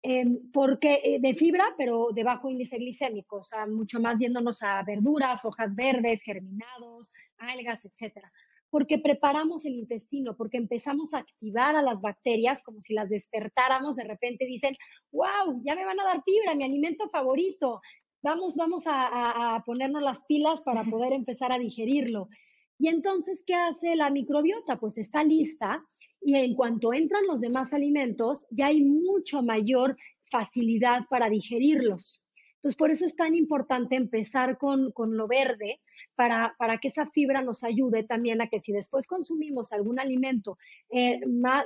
[0.01, 4.82] Em, porque de fibra, pero de bajo índice glicémico, o sea, mucho más yéndonos a
[4.84, 8.32] verduras, hojas verdes, germinados, algas, etcétera
[8.69, 13.95] porque preparamos el intestino, porque empezamos a activar a las bacterias como si las despertáramos,
[13.95, 14.75] de repente dicen,
[15.12, 17.82] wow, ya me van a dar fibra, mi alimento favorito,
[18.21, 22.30] vamos, vamos a, ponernos las pilas para poder empezar a digerirlo.
[22.77, 24.77] Y entonces, ¿qué hace la microbiota?
[24.80, 25.84] Pues está lista
[26.21, 29.97] y en cuanto entran los demás alimentos, ya hay mucho mayor
[30.30, 32.21] facilidad para digerirlos.
[32.58, 35.80] Entonces, por eso es tan importante empezar con, con lo verde,
[36.15, 40.58] para, para, que esa fibra nos ayude también a que si después consumimos algún alimento
[40.89, 41.20] eh,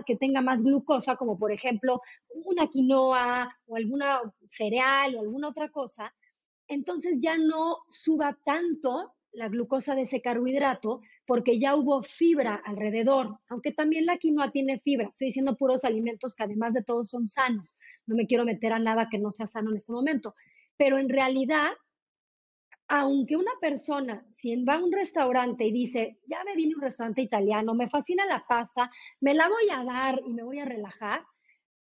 [0.05, 2.01] que tenga más glucosa, como por ejemplo
[2.45, 6.13] una quinoa o alguna cereal o alguna otra cosa,
[6.67, 13.39] entonces ya no suba tanto la glucosa de ese carbohidrato porque ya hubo fibra alrededor,
[13.47, 15.07] aunque también la quinoa tiene fibra.
[15.07, 17.73] Estoy diciendo puros alimentos que además de todos son sanos.
[18.05, 20.35] No me quiero meter a nada que no sea sano en este momento.
[20.81, 21.73] Pero en realidad,
[22.87, 26.81] aunque una persona, si va a un restaurante y dice, ya me vine a un
[26.81, 28.89] restaurante italiano, me fascina la pasta,
[29.19, 31.23] me la voy a dar y me voy a relajar,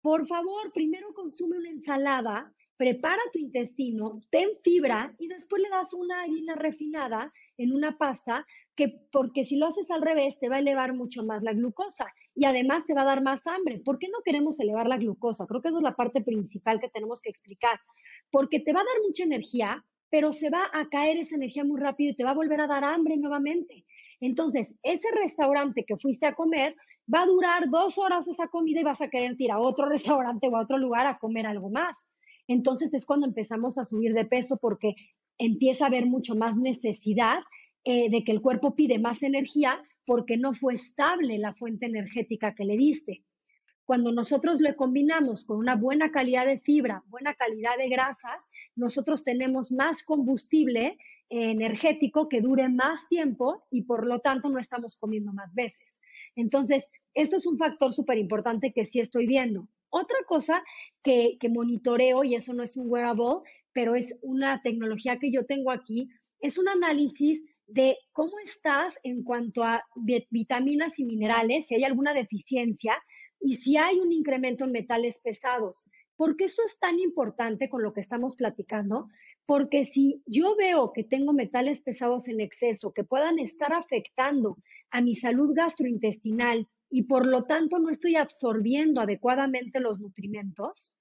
[0.02, 5.94] por favor, primero consume una ensalada prepara tu intestino, ten fibra y después le das
[5.94, 10.58] una harina refinada en una pasta que porque si lo haces al revés te va
[10.58, 13.82] a elevar mucho más la glucosa y además te va a dar más hambre.
[13.84, 15.48] ¿Por qué no queremos elevar la glucosa?
[15.48, 17.80] Creo que esa es la parte principal que tenemos que explicar.
[18.32, 21.80] Porque te va a dar mucha energía, pero se va a caer esa energía muy
[21.80, 23.86] rápido y te va a volver a dar hambre nuevamente.
[24.20, 26.76] Entonces, ese restaurante que fuiste a comer
[27.12, 30.48] va a durar dos horas esa comida y vas a querer ir a otro restaurante
[30.48, 32.08] o a otro lugar a comer algo más
[32.48, 34.96] entonces es cuando empezamos a subir de peso porque
[35.38, 37.40] empieza a haber mucho más necesidad
[37.84, 42.56] eh, de que el cuerpo pide más energía porque no fue estable la fuente energética
[42.56, 43.24] que le diste.
[43.86, 49.24] Cuando nosotros le combinamos con una buena calidad de fibra, buena calidad de grasas, nosotros
[49.24, 50.98] tenemos más combustible
[51.30, 55.98] eh, energético que dure más tiempo y por lo tanto no estamos comiendo más veces.
[56.36, 59.68] Entonces, esto es un factor súper importante que sí estoy viendo.
[59.90, 60.64] Otra cosa
[61.02, 63.42] que, monitoreo, y eso no es un wearable,
[63.78, 66.10] pero es una tecnología que yo tengo aquí,
[66.40, 69.84] es un análisis de cómo estás en cuanto a
[70.32, 72.96] vitaminas y minerales, si hay alguna deficiencia
[73.40, 75.86] y si hay un incremento en metales pesados.
[76.16, 79.10] ¿Por qué esto es tan importante con lo que estamos platicando?
[79.46, 84.58] Porque si yo veo que tengo metales pesados en exceso que puedan estar afectando
[84.90, 90.96] a mi salud gastrointestinal y por lo tanto no estoy absorbiendo adecuadamente los nutrimentos,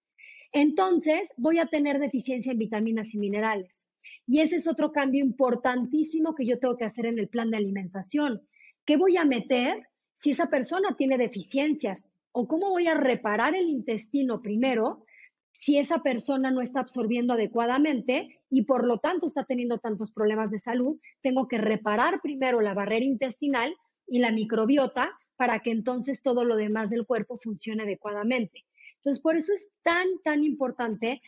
[0.56, 3.84] entonces voy a tener deficiencia en vitaminas y minerales.
[4.26, 7.58] Y ese es otro cambio importantísimo que yo tengo que hacer en el plan de
[7.58, 8.40] alimentación.
[8.86, 12.08] ¿Qué voy a meter si esa persona tiene deficiencias?
[12.32, 15.04] ¿O cómo voy a reparar el intestino primero
[15.52, 20.50] si esa persona no está absorbiendo adecuadamente y por lo tanto está teniendo tantos problemas
[20.50, 20.98] de salud?
[21.20, 26.56] Tengo que reparar primero la barrera intestinal y la microbiota para que entonces todo lo
[26.56, 28.64] demás del cuerpo funcione adecuadamente.
[28.96, 31.20] Entonces, por eso es tan, tan importante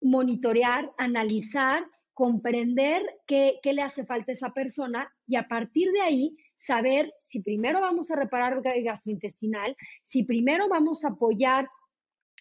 [0.00, 6.36] monitorear, analizar, comprender qué, le hace falta a esa persona y a partir de ahí
[6.56, 11.68] saber si primero vamos a reparar el gastrointestinal, si primero vamos a apoyar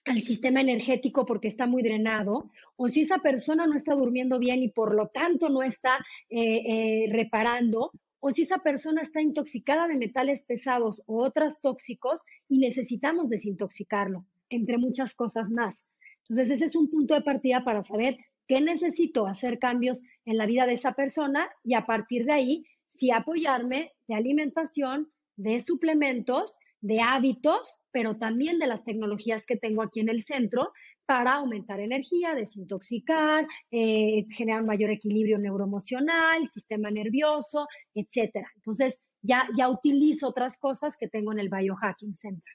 [0.06, 4.62] al sistema energético porque está muy drenado, o si esa persona no está durmiendo bien
[4.62, 5.98] y por lo tanto no está
[6.30, 12.22] eh, eh, reparando, o si esa persona está intoxicada de metales pesados o otros tóxicos
[12.48, 15.86] y necesitamos desintoxicarlo, entre muchas cosas más.
[16.28, 20.46] Entonces, ese es un punto de partida para saber qué necesito hacer cambios en la
[20.46, 26.58] vida de esa persona y a partir de ahí, si apoyarme de alimentación, de suplementos,
[26.82, 30.72] de hábitos, pero también de las tecnologías que tengo aquí en el centro
[31.06, 38.50] para aumentar energía, desintoxicar, eh, generar mayor equilibrio neuroemocional, sistema nervioso, etcétera.
[38.56, 42.54] Entonces, ya, ya utilizo otras cosas que tengo en el Biohacking Center.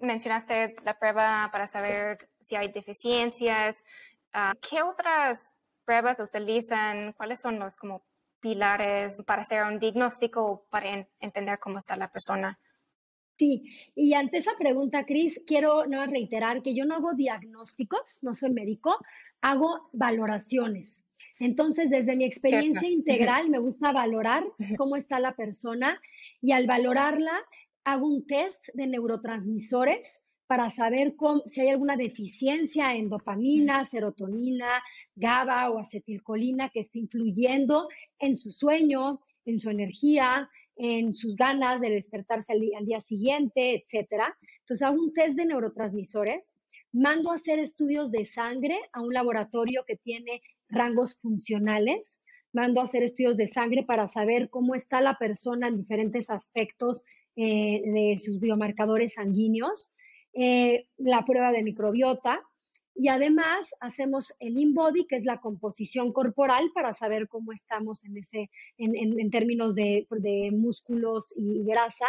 [0.00, 3.76] Mencionaste la prueba para saber si hay deficiencias.
[4.32, 5.38] Ah, ¿Qué otras
[5.84, 7.12] pruebas utilizan?
[7.14, 8.04] ¿Cuáles son los como
[8.40, 12.58] pilares para hacer un diagnóstico para entender cómo está la persona?
[13.38, 18.34] Sí, y ante esa pregunta, Cris, quiero no reiterar que yo no hago diagnósticos, no
[18.34, 18.96] soy médico,
[19.42, 21.04] hago valoraciones.
[21.38, 24.44] Entonces, desde mi experiencia integral, me gusta valorar
[24.78, 26.00] cómo está la persona
[26.40, 27.32] y al valorarla,
[27.86, 31.14] hago un test de neurotransmisores para saber
[31.46, 34.82] si hay alguna deficiencia en dopamina, serotonina,
[35.14, 41.80] GABA o acetilcolina que esté influyendo en su sueño, en su energía, en sus ganas
[41.80, 44.36] de despertarse al, día siguiente, etcétera.
[44.60, 46.54] Entonces hago un test de neurotransmisores,
[46.92, 52.20] mando a hacer estudios de sangre a un laboratorio que tiene rangos funcionales,
[52.52, 57.04] mando a hacer estudios de sangre para saber cómo está la persona en diferentes aspectos
[57.36, 59.92] eh, de sus biomarcadores sanguíneos,
[60.32, 62.42] eh, la prueba de microbiota,
[62.94, 68.16] y además hacemos el InBody, que es la composición corporal, para saber cómo estamos en,
[68.16, 72.06] ese, en, términos de, de músculos y grasa.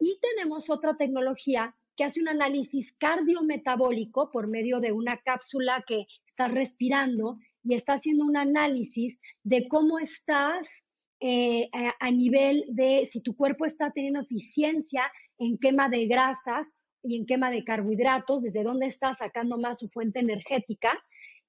[0.00, 6.06] Y tenemos otra tecnología que hace un análisis cardiometabólico por medio de una cápsula que
[6.26, 10.88] estás respirando y está haciendo un análisis de cómo estás
[11.20, 16.68] eh, a, nivel de si tu cuerpo está teniendo eficiencia en quema de grasas
[17.02, 20.98] y en quema de carbohidratos, desde dónde estás sacando más su fuente energética,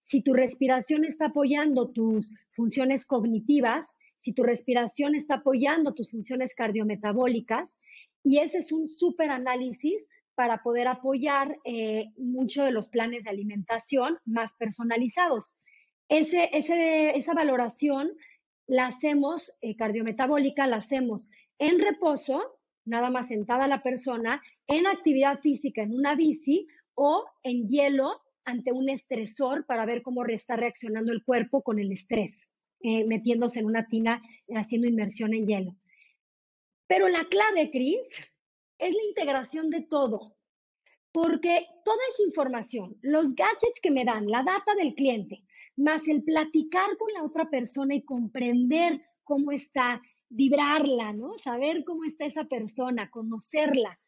[0.01, 6.55] si tu respiración está apoyando tus funciones cognitivas si tu respiración está apoyando tus funciones
[6.55, 7.77] cardiometabólicas.
[8.23, 13.29] Y ese es un súper análisis para poder apoyar eh, mucho de los planes de
[13.29, 15.53] alimentación más personalizados.
[16.09, 18.11] Ese, esa valoración
[18.67, 25.39] la hacemos eh, cardiometabólica, la hacemos en reposo, nada más sentada la persona, en actividad
[25.39, 31.11] física, en una bici o en hielo ante un estresor para ver cómo está reaccionando
[31.11, 32.49] el cuerpo con el estrés,
[32.81, 34.21] eh, metiéndose en una tina,
[34.55, 35.75] haciendo inmersión en hielo.
[36.87, 38.07] Pero la clave, Cris,
[38.77, 40.37] es la integración de todo,
[41.11, 45.43] porque toda esa información, los gadgets que me dan, la data del cliente,
[45.77, 51.37] más el platicar con la otra persona y comprender cómo está, vibrarla, ¿no?
[51.37, 53.99] Saber cómo está esa persona, conocerla,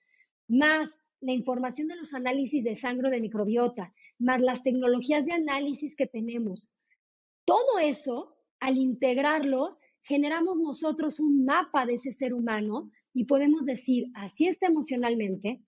[0.47, 5.95] más la información de los análisis de sangre de microbiota, más las tecnologías de análisis
[5.95, 6.67] que tenemos.
[7.45, 14.07] Todo eso, al integrarlo, generamos nosotros un mapa de ese ser humano y podemos decir,
[14.15, 15.61] así está emocionalmente,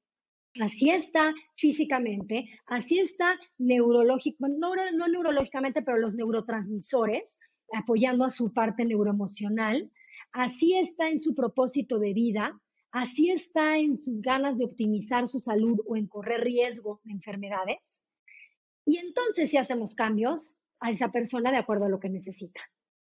[0.59, 7.39] así está físicamente, así está neurológico, no, no neurológicamente, pero los neurotransmisores,
[7.73, 9.91] apoyando a su parte neuroemocional,
[10.33, 12.59] así está en su propósito de vida,
[12.91, 18.01] así está en sus ganas de optimizar su salud o en correr riesgo de enfermedades.
[18.85, 22.61] Y entonces si hacemos cambios a esa persona de acuerdo a lo que necesita.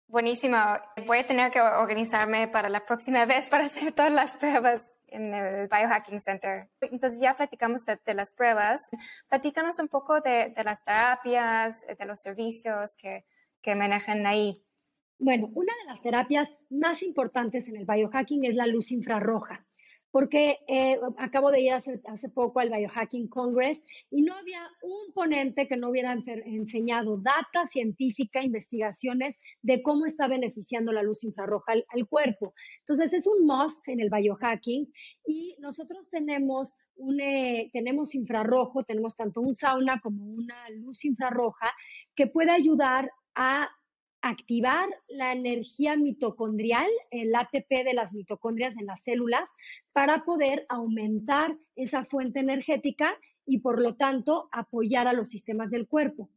[0.07, 0.57] Buenísimo.
[1.05, 4.81] Voy a tener que organizarme para la próxima vez para hacer todas las pruebas
[5.15, 6.69] en el Biohacking Center.
[6.81, 8.89] Entonces ya platicamos de, las pruebas.
[9.29, 13.25] Platícanos un poco de, las terapias, de los servicios que,
[13.61, 14.61] que manejan ahí.
[15.17, 19.65] Bueno, una de las terapias más importantes en el biohacking es la luz infrarroja
[20.15, 25.11] porque eh, acabo de ir hace, hace, poco al Biohacking Congress y no había un
[25.13, 31.73] ponente que no hubiera enseñado data científica, investigaciones de cómo está beneficiando la luz infrarroja
[31.89, 32.53] al, cuerpo.
[32.79, 34.89] Entonces es un must en el biohacking
[35.27, 41.73] y nosotros tenemos un, eh, tenemos infrarrojo, tenemos tanto un sauna como una luz infrarroja
[42.15, 43.69] que puede ayudar a
[44.27, 49.47] activar la energía mitocondrial, el ATP de las mitocondrias en las células,
[49.93, 53.15] para poder aumentar esa fuente energética
[53.45, 56.31] y por lo tanto apoyar a los sistemas del cuerpo.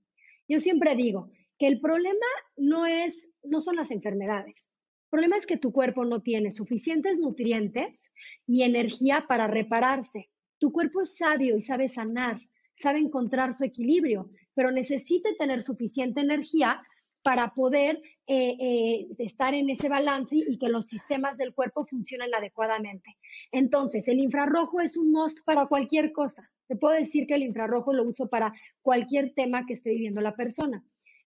[0.47, 2.27] Yo siempre digo que el problema
[2.59, 4.71] no es no son las enfermedades.
[5.05, 8.13] El problema es que tu cuerpo no tiene suficientes nutrientes
[8.47, 10.29] ni energía para repararse.
[10.59, 12.39] Tu cuerpo es sabio y sabe sanar,
[12.75, 16.83] sabe encontrar su equilibrio, pero necesita tener suficiente energía
[17.23, 22.35] para poder eh, eh, estar en ese balance y que los sistemas del cuerpo funcionen
[22.35, 23.17] adecuadamente.
[23.53, 26.51] Entonces, el infrarrojo es un must para cualquier cosa.
[26.69, 28.53] Te puedo decir que el infrarrojo lo uso para
[28.83, 30.85] cualquier tema que esté viviendo la persona.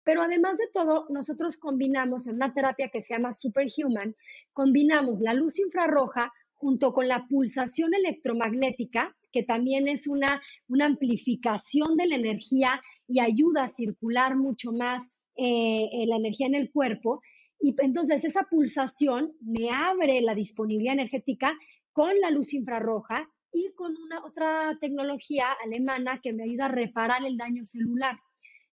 [0.04, 4.16] Pero además de todo, nosotros combinamos en una terapia que se llama Superhuman,
[4.54, 11.98] combinamos la luz infrarroja junto con la pulsación electromagnética, que también es una, una amplificación
[11.98, 15.04] de la energía y ayuda a circular mucho más
[15.38, 17.22] eh, eh, la energía en el cuerpo.
[17.60, 21.58] Y entonces esa pulsación me abre la disponibilidad energética
[21.92, 27.26] con la luz infrarroja y con una otra tecnología alemana que me ayuda a reparar
[27.26, 28.20] el daño celular.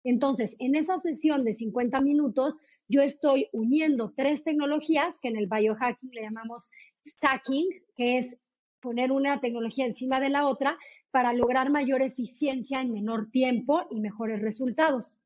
[0.03, 2.57] Entonces, en esa sesión de 50 minutos,
[2.89, 6.69] yo estoy uniendo tres tecnologías que en el biohacking le llamamos
[7.07, 8.37] stacking, que es
[8.81, 10.77] poner una tecnología encima de la otra
[11.11, 15.17] para lograr mayor eficiencia en menor tiempo y mejores resultados.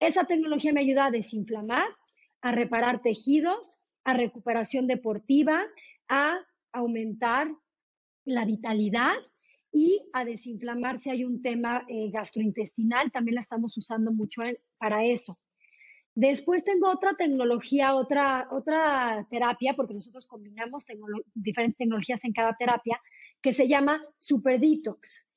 [0.00, 1.88] Esa tecnología me ayuda a desinflamar,
[2.40, 5.64] a reparar tejidos, a recuperación deportiva,
[6.08, 6.38] a
[6.72, 7.48] aumentar
[8.24, 9.14] la vitalidad
[9.72, 13.10] y a desinflamar si hay un tema eh, gastrointestinal.
[13.10, 14.42] También la estamos usando mucho
[14.78, 15.38] para eso.
[16.14, 20.84] Después tengo otra tecnología, otra, otra terapia, porque nosotros combinamos
[21.34, 23.00] diferentes tecnologías en cada terapia,
[23.40, 25.27] que se llama Super Detox.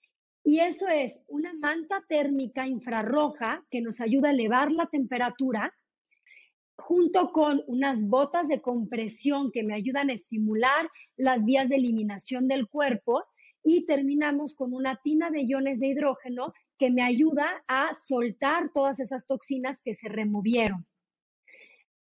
[0.43, 5.73] Y eso es una manta térmica infrarroja que nos ayuda a elevar la temperatura
[6.77, 12.47] junto con unas botas de compresión que me ayudan a estimular las vías de eliminación
[12.47, 13.23] del cuerpo
[13.63, 18.99] y terminamos con una tina de iones de hidrógeno que me ayuda a soltar todas
[18.99, 20.87] esas toxinas que se removieron.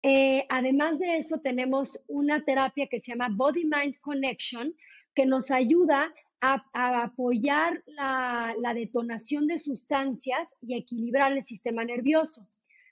[0.02, 4.74] Eh, además de eso, tenemos una terapia que se llama Body Mind Connection,
[5.14, 6.12] que nos ayuda
[6.42, 6.64] a,
[7.04, 12.48] apoyar la, detonación de sustancias y equilibrar el sistema nervioso,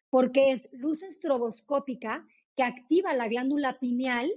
[0.08, 2.24] porque es luz estroboscópica
[2.56, 4.30] que activa la glándula pineal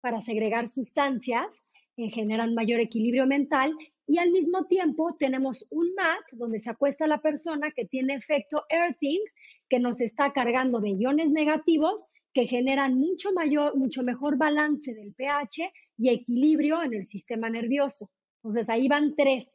[0.00, 1.64] para segregar sustancias,
[1.96, 3.72] que generan mayor equilibrio mental
[4.06, 8.64] y al mismo tiempo tenemos un mat donde se acuesta la persona que tiene efecto
[8.68, 9.20] earthing,
[9.68, 15.14] que nos está cargando de iones negativos que generan mucho mayor, mucho mejor balance del
[15.14, 18.10] pH y equilibrio en el sistema nervioso.
[18.46, 19.52] Entonces ahí van tres.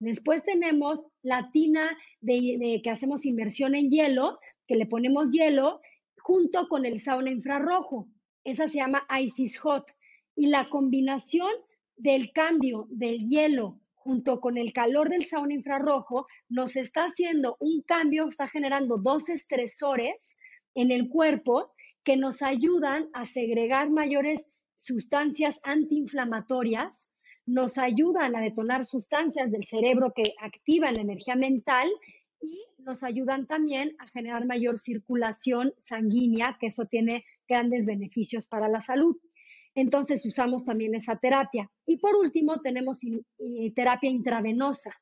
[0.00, 5.80] Después tenemos la tina de, que hacemos inmersión en hielo, que le ponemos hielo
[6.18, 8.08] junto con el sauna infrarrojo.
[8.42, 9.92] Esa se llama Isis Hot.
[10.34, 11.52] Y la combinación
[11.96, 17.82] del cambio del hielo junto con el calor del sauna infrarrojo nos está haciendo un
[17.82, 20.40] cambio, está generando dos estresores
[20.74, 21.72] en el cuerpo
[22.02, 27.12] que nos ayudan a segregar mayores sustancias antiinflamatorias
[27.46, 31.88] nos ayudan a detonar sustancias del cerebro que activan la energía mental
[32.40, 38.68] y nos ayudan también a generar mayor circulación sanguínea, que eso tiene grandes beneficios para
[38.68, 39.16] la salud.
[39.74, 41.70] Entonces usamos también esa terapia.
[41.86, 43.00] Y por último tenemos
[43.74, 44.94] terapia intravenosa,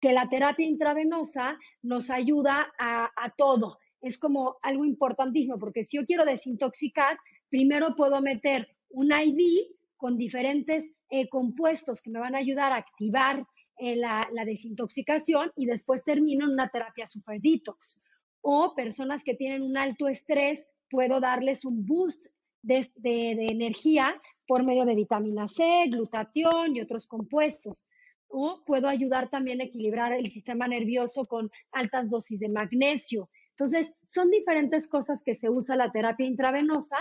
[0.00, 3.78] que la terapia intravenosa nos ayuda a, todo.
[4.00, 7.18] Es como algo importantísimo, porque si yo quiero desintoxicar,
[7.48, 12.76] primero puedo meter un IV con diferentes eh, compuestos que me van a ayudar a
[12.76, 13.46] activar
[13.78, 18.00] eh, la, desintoxicación y después termino en una terapia super detox.
[18.40, 22.24] O personas que tienen un alto estrés, puedo darles un boost
[22.62, 27.86] de, energía por medio de vitamina C, glutatión y otros compuestos.
[28.28, 33.28] O puedo ayudar también a equilibrar el sistema nervioso con altas dosis de magnesio.
[33.50, 36.98] Entonces, son diferentes cosas que se usa la terapia intravenosa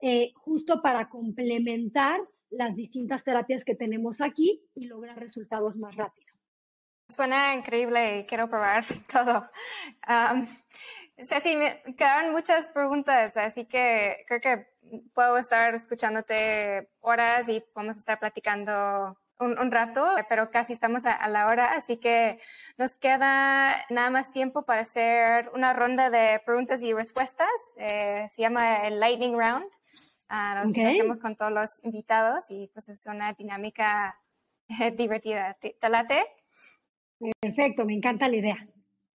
[0.00, 2.20] eh, justo para complementar
[2.52, 6.32] las distintas terapias que tenemos aquí y lograr resultados más rápido.
[7.08, 9.50] Suena increíble y quiero probar todo.
[10.08, 10.46] Um,
[11.18, 14.66] Ceci, me quedaron muchas preguntas, así que creo que
[15.14, 21.48] puedo estar escuchándote horas y podemos estar platicando un, rato, pero casi estamos a, la
[21.48, 22.38] hora, así que
[22.78, 27.48] nos queda nada más tiempo para hacer una ronda de preguntas y respuestas.
[27.76, 29.66] Eh, se llama el Lightning Round.
[30.32, 34.18] Uh, nos hacemos con todos los invitados y pues es una dinámica
[34.96, 35.58] divertida.
[35.60, 36.22] ¿Te, late?
[37.38, 38.68] Perfecto, me encanta la idea.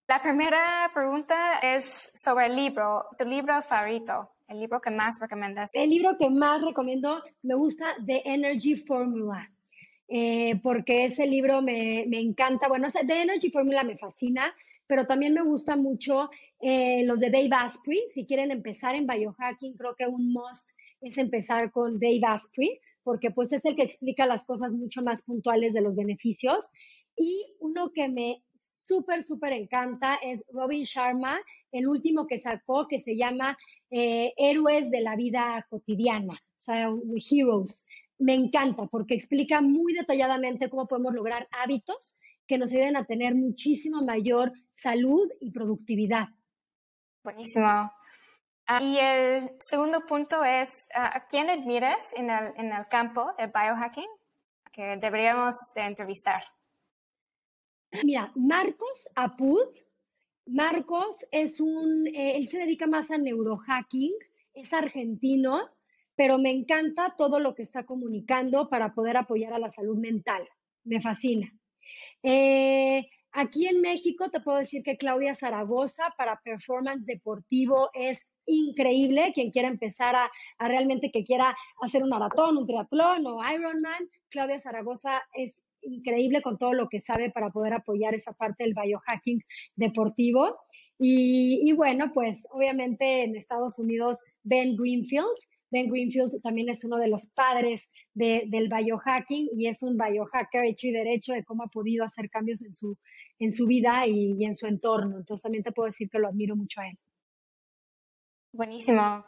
[0.09, 5.71] La primera pregunta es sobre el libro, tu libro favorito, el libro que más recomiendas.
[5.75, 9.51] El libro que más recomiendo me gusta The Energy Formula,
[10.09, 12.69] eh, porque ese libro me, me encanta.
[12.69, 14.55] Bueno, The Energy Formula me fascina,
[14.87, 16.29] pero también me gusta mucho
[16.61, 18.03] eh, los de Dave Asprey.
[18.12, 23.30] Si quieren empezar en biohacking, creo que un must es empezar con Dave Asprey, porque
[23.30, 26.68] pues es el que explica las cosas mucho más puntuales de los beneficios.
[27.16, 31.38] Y uno que me súper, súper encanta es Robin Sharma,
[31.72, 33.57] el último que sacó, que se llama
[33.90, 36.90] eh, Héroes de la Vida Cotidiana, o sea,
[37.30, 37.84] Heroes.
[38.18, 42.16] Me encanta porque explica muy detalladamente cómo podemos lograr hábitos
[42.47, 46.28] que nos ayuden a tener muchísimo mayor salud y productividad.
[47.22, 47.95] Buenísimo.
[48.69, 53.31] Ah, y el segundo punto es, ah, ¿a quién admiras en el, en el campo
[53.39, 54.11] de biohacking
[54.73, 56.43] que deberíamos de entrevistar?
[58.05, 59.67] Mira, Marcos Apud.
[60.47, 64.12] Marcos es un, eh, él se dedica más a neurohacking,
[64.55, 65.71] es argentino,
[66.14, 70.49] pero me encanta todo lo que está comunicando para poder apoyar a la salud mental.
[70.85, 71.53] Me fascina.
[72.23, 79.32] Eh, aquí en México te puedo decir que Claudia Zaragoza para performance deportivo es increíble.
[79.34, 84.59] Quien quiera empezar a, realmente que quiera hacer un maratón, un triatlón o Ironman, Claudia
[84.59, 89.42] Zaragoza es increíble con todo lo que sabe para poder apoyar esa parte del biohacking
[89.76, 90.57] deportivo.
[90.99, 95.36] Y, bueno, pues obviamente en Estados Unidos, Ben Greenfield.
[95.70, 100.86] Ben Greenfield también es uno de los padres del biohacking y es un biohacker hecho
[100.86, 102.97] y derecho de cómo ha podido hacer cambios en su,
[103.38, 105.18] en su vida y, y en su entorno.
[105.18, 106.99] Entonces también te puedo decir que lo admiro mucho a él.
[108.57, 109.26] Buenísimo.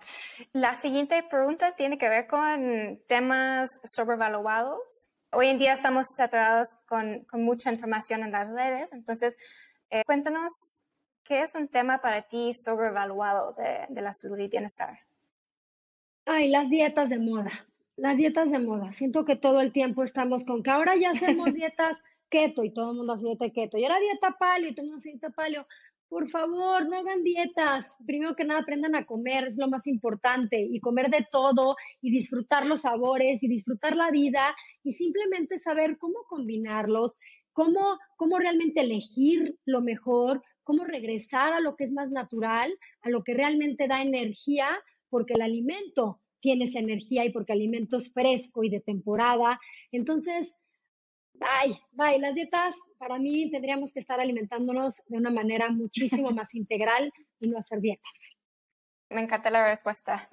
[0.55, 5.13] La siguiente pregunta tiene que ver con temas sobrevaluados.
[5.33, 9.37] Hoy en día estamos saturados con, mucha información en las redes, entonces
[9.91, 10.81] eh, cuéntanos
[11.25, 14.99] qué es un tema para ti sobrevaluado de, de la salud y bienestar.
[16.25, 17.51] Ay, las dietas de moda.
[17.97, 18.93] Las dietas de moda.
[18.93, 21.99] Siento que todo el tiempo estamos con que ahora ya hacemos dietas
[22.31, 23.77] keto y todo el mundo hace dieta keto.
[23.77, 25.67] Y ahora dieta paleo y todo el mundo hace dieta paleo
[26.09, 27.97] por favor, no hagan dietas.
[28.07, 32.11] Primero que nada, aprendan a comer, es lo más importante, y comer de todo, y
[32.11, 37.17] disfrutar los sabores, y disfrutar la vida, y simplemente saber cómo combinarlos,
[37.53, 43.11] cómo, cómo realmente elegir lo mejor, cómo regresar a lo que es más natural, a
[43.11, 44.69] lo que realmente da energía,
[45.11, 49.59] porque el alimento tiene esa energía y porque el alimento es fresco y de temporada.
[49.93, 50.55] Entonces,
[51.35, 52.19] Bye, bye.
[52.19, 57.49] Las dietas, para mí, tendríamos que estar alimentándonos de una manera muchísimo más integral y
[57.49, 58.13] no hacer dietas.
[59.11, 60.29] Me encanta la respuesta.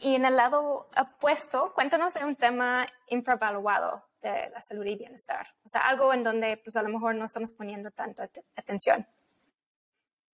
[0.00, 5.46] y en el lado opuesto, cuéntanos de un tema infravaluado de la salud y bienestar.
[5.64, 9.06] O sea, algo en donde pues a lo mejor no estamos poniendo tanta atención.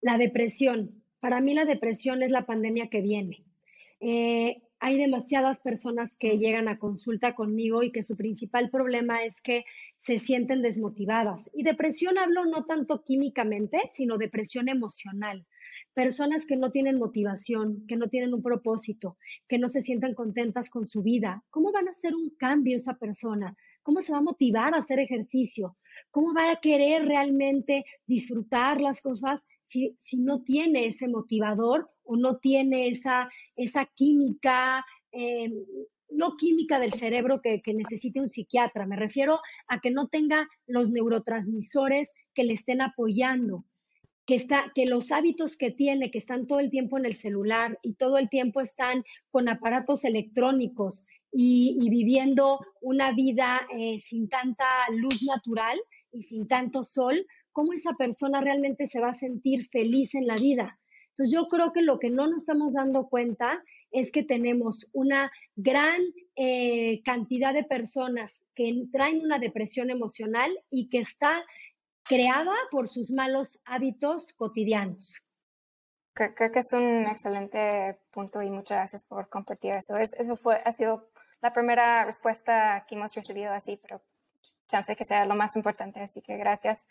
[0.00, 1.02] La depresión.
[1.20, 3.44] Para mí la depresión es la pandemia que viene.
[4.00, 9.41] Eh, hay demasiadas personas que llegan a consulta conmigo y que su principal problema es
[9.41, 9.64] que
[10.01, 11.49] se sienten desmotivadas.
[11.55, 15.47] Y depresión hablo no tanto químicamente, sino depresión emocional.
[15.95, 19.16] Personas que no tienen motivación, que no tienen un propósito,
[19.47, 21.45] que no se sientan contentas con su vida.
[21.51, 23.57] ¿Cómo van a hacer un cambio esa persona?
[23.85, 25.76] ¿Cómo se va a motivar a hacer ejercicio?
[26.11, 32.39] ¿Cómo va a querer realmente disfrutar las cosas si, no tiene ese motivador o no
[32.39, 35.50] tiene esa, esa química, eh,
[36.11, 40.90] no química del cerebro que, necesite un psiquiatra, me refiero a que no tenga los
[40.90, 43.64] neurotransmisores que le estén apoyando,
[44.26, 47.78] que, está, que los hábitos que tiene, que están todo el tiempo en el celular
[47.82, 54.66] y todo el tiempo están con aparatos electrónicos y, viviendo una vida eh, sin tanta
[54.90, 55.80] luz natural
[56.12, 60.36] y sin tanto sol, ¿cómo esa persona realmente se va a sentir feliz en la
[60.36, 60.78] vida?
[61.12, 65.30] Entonces yo creo que lo que no nos estamos dando cuenta es que tenemos una
[65.54, 66.00] gran
[66.36, 71.44] eh, cantidad de personas que traen una depresión emocional y que está
[72.04, 75.22] creada por sus malos hábitos cotidianos.
[76.14, 79.96] Creo, que es un excelente punto y muchas gracias por compartir eso.
[79.96, 81.10] eso fue, ha sido
[81.42, 84.00] la primera respuesta que hemos recibido así, pero
[84.66, 86.86] chance que sea lo más importante, así que gracias.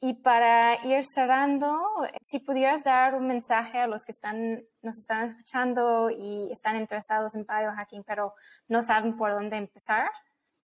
[0.00, 1.80] Y para ir cerrando,
[2.20, 7.34] si pudieras dar un mensaje a los que están, nos están escuchando y están interesados
[7.34, 8.34] en biohacking, pero
[8.68, 10.10] no saben por dónde empezar,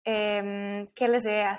[0.04, 1.58] em, ¿qué les dirías?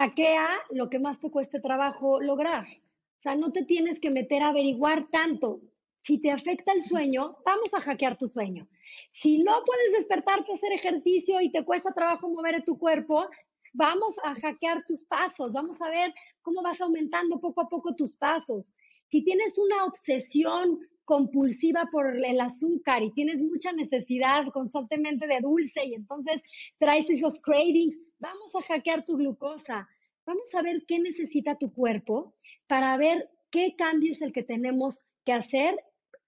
[0.00, 2.64] Hackea lo que más te cueste trabajo lograr.
[2.64, 5.60] O sea, no te tienes que meter a averiguar tanto.
[6.02, 8.66] Si te afecta el sueño, vamos a hackear tu sueño.
[9.12, 13.28] Si no puedes despertarte a hacer ejercicio y te cuesta trabajo mover tu cuerpo,
[13.72, 18.16] vamos a hackear tus pasos, vamos a ver cómo vas aumentando poco a poco tus
[18.16, 18.74] pasos.
[19.08, 25.86] Si tienes una obsesión compulsiva por el azúcar y tienes mucha necesidad constantemente de dulce
[25.86, 26.42] y entonces
[26.78, 29.88] traes esos cravings, vamos a hackear tu glucosa.
[30.26, 32.34] Vamos a ver qué necesita tu cuerpo
[32.66, 35.74] para ver qué cambio es el que tenemos que hacer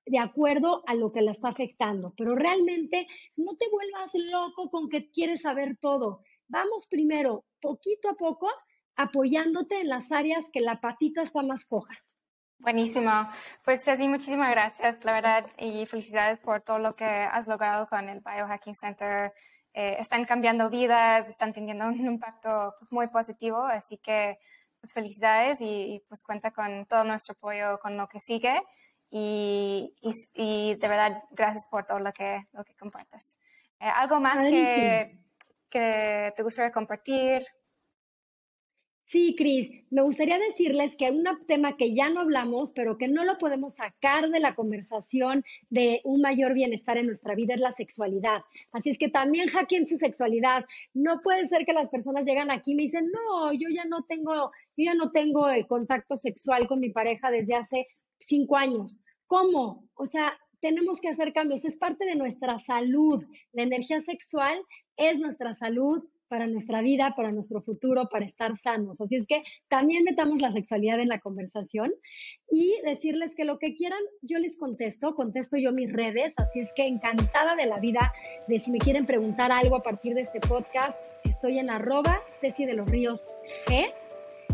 [0.07, 2.14] de acuerdo a lo que la está afectando.
[2.16, 6.22] Pero realmente no te vuelvas loco con que quieres saber todo.
[6.51, 8.51] Vamos primero, poquito a poco,
[8.96, 11.94] apoyándote en las áreas que la patita está más coja.
[12.59, 13.11] Buenísimo.
[13.64, 18.09] Pues Ceci, muchísimas gracias, la verdad, y felicidades por todo lo que has logrado con
[18.09, 19.32] el Biohacking Center.
[19.74, 24.36] Eh, están cambiando vidas, están teniendo un impacto pues, muy positivo, así que
[24.80, 28.61] pues, felicidades y, pues cuenta con todo nuestro apoyo con lo que sigue.
[29.09, 29.94] Y,
[30.34, 33.38] y, de verdad, gracias por todo lo que, lo que compartes.
[33.78, 35.16] Eh, ¿Algo más que,
[35.70, 37.46] que te gustaría compartir?
[39.10, 43.24] Sí, Cris, me gustaría decirles que un tema que ya no hablamos, pero que no
[43.24, 47.72] lo podemos sacar de la conversación de un mayor bienestar en nuestra vida es la
[47.72, 48.42] sexualidad.
[48.70, 50.64] Así es que también hackeen su sexualidad.
[50.94, 54.04] No puede ser que las personas llegan aquí y me dicen, no, yo ya no
[54.04, 57.88] tengo, yo ya no tengo el contacto sexual con mi pareja desde hace
[58.20, 59.00] cinco años.
[59.26, 59.88] ¿Cómo?
[59.94, 61.64] O sea, tenemos que hacer cambios.
[61.64, 63.24] Es parte de nuestra salud.
[63.52, 64.60] La energía sexual
[64.97, 69.01] es nuestra salud para nuestra vida, para nuestro futuro, para estar sanos.
[69.01, 71.93] Así es que también metamos la sexualidad en la conversación
[72.51, 76.72] y decirles que lo que quieran, yo les contesto, contesto yo mis redes, así es
[76.72, 78.12] que encantada de la vida
[78.47, 82.64] de si me quieren preguntar algo a partir de este podcast, estoy en arroba Ceci
[82.64, 83.26] de los Ríos
[83.66, 83.93] G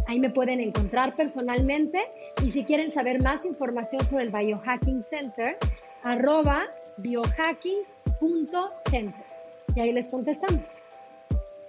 [0.07, 1.99] Ahí me pueden encontrar personalmente
[2.45, 5.59] y si quieren saber más información sobre el Biohacking Center,
[6.05, 6.66] arroba
[6.99, 9.36] biohacking.center.
[9.77, 10.83] Y ahí les contestamos.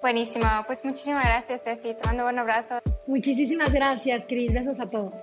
[0.01, 2.79] Buenísimo, pues muchísimas gracias Ceci, te mando un abrazo.
[3.05, 5.13] Muchísimas gracias Cris, besos a todos.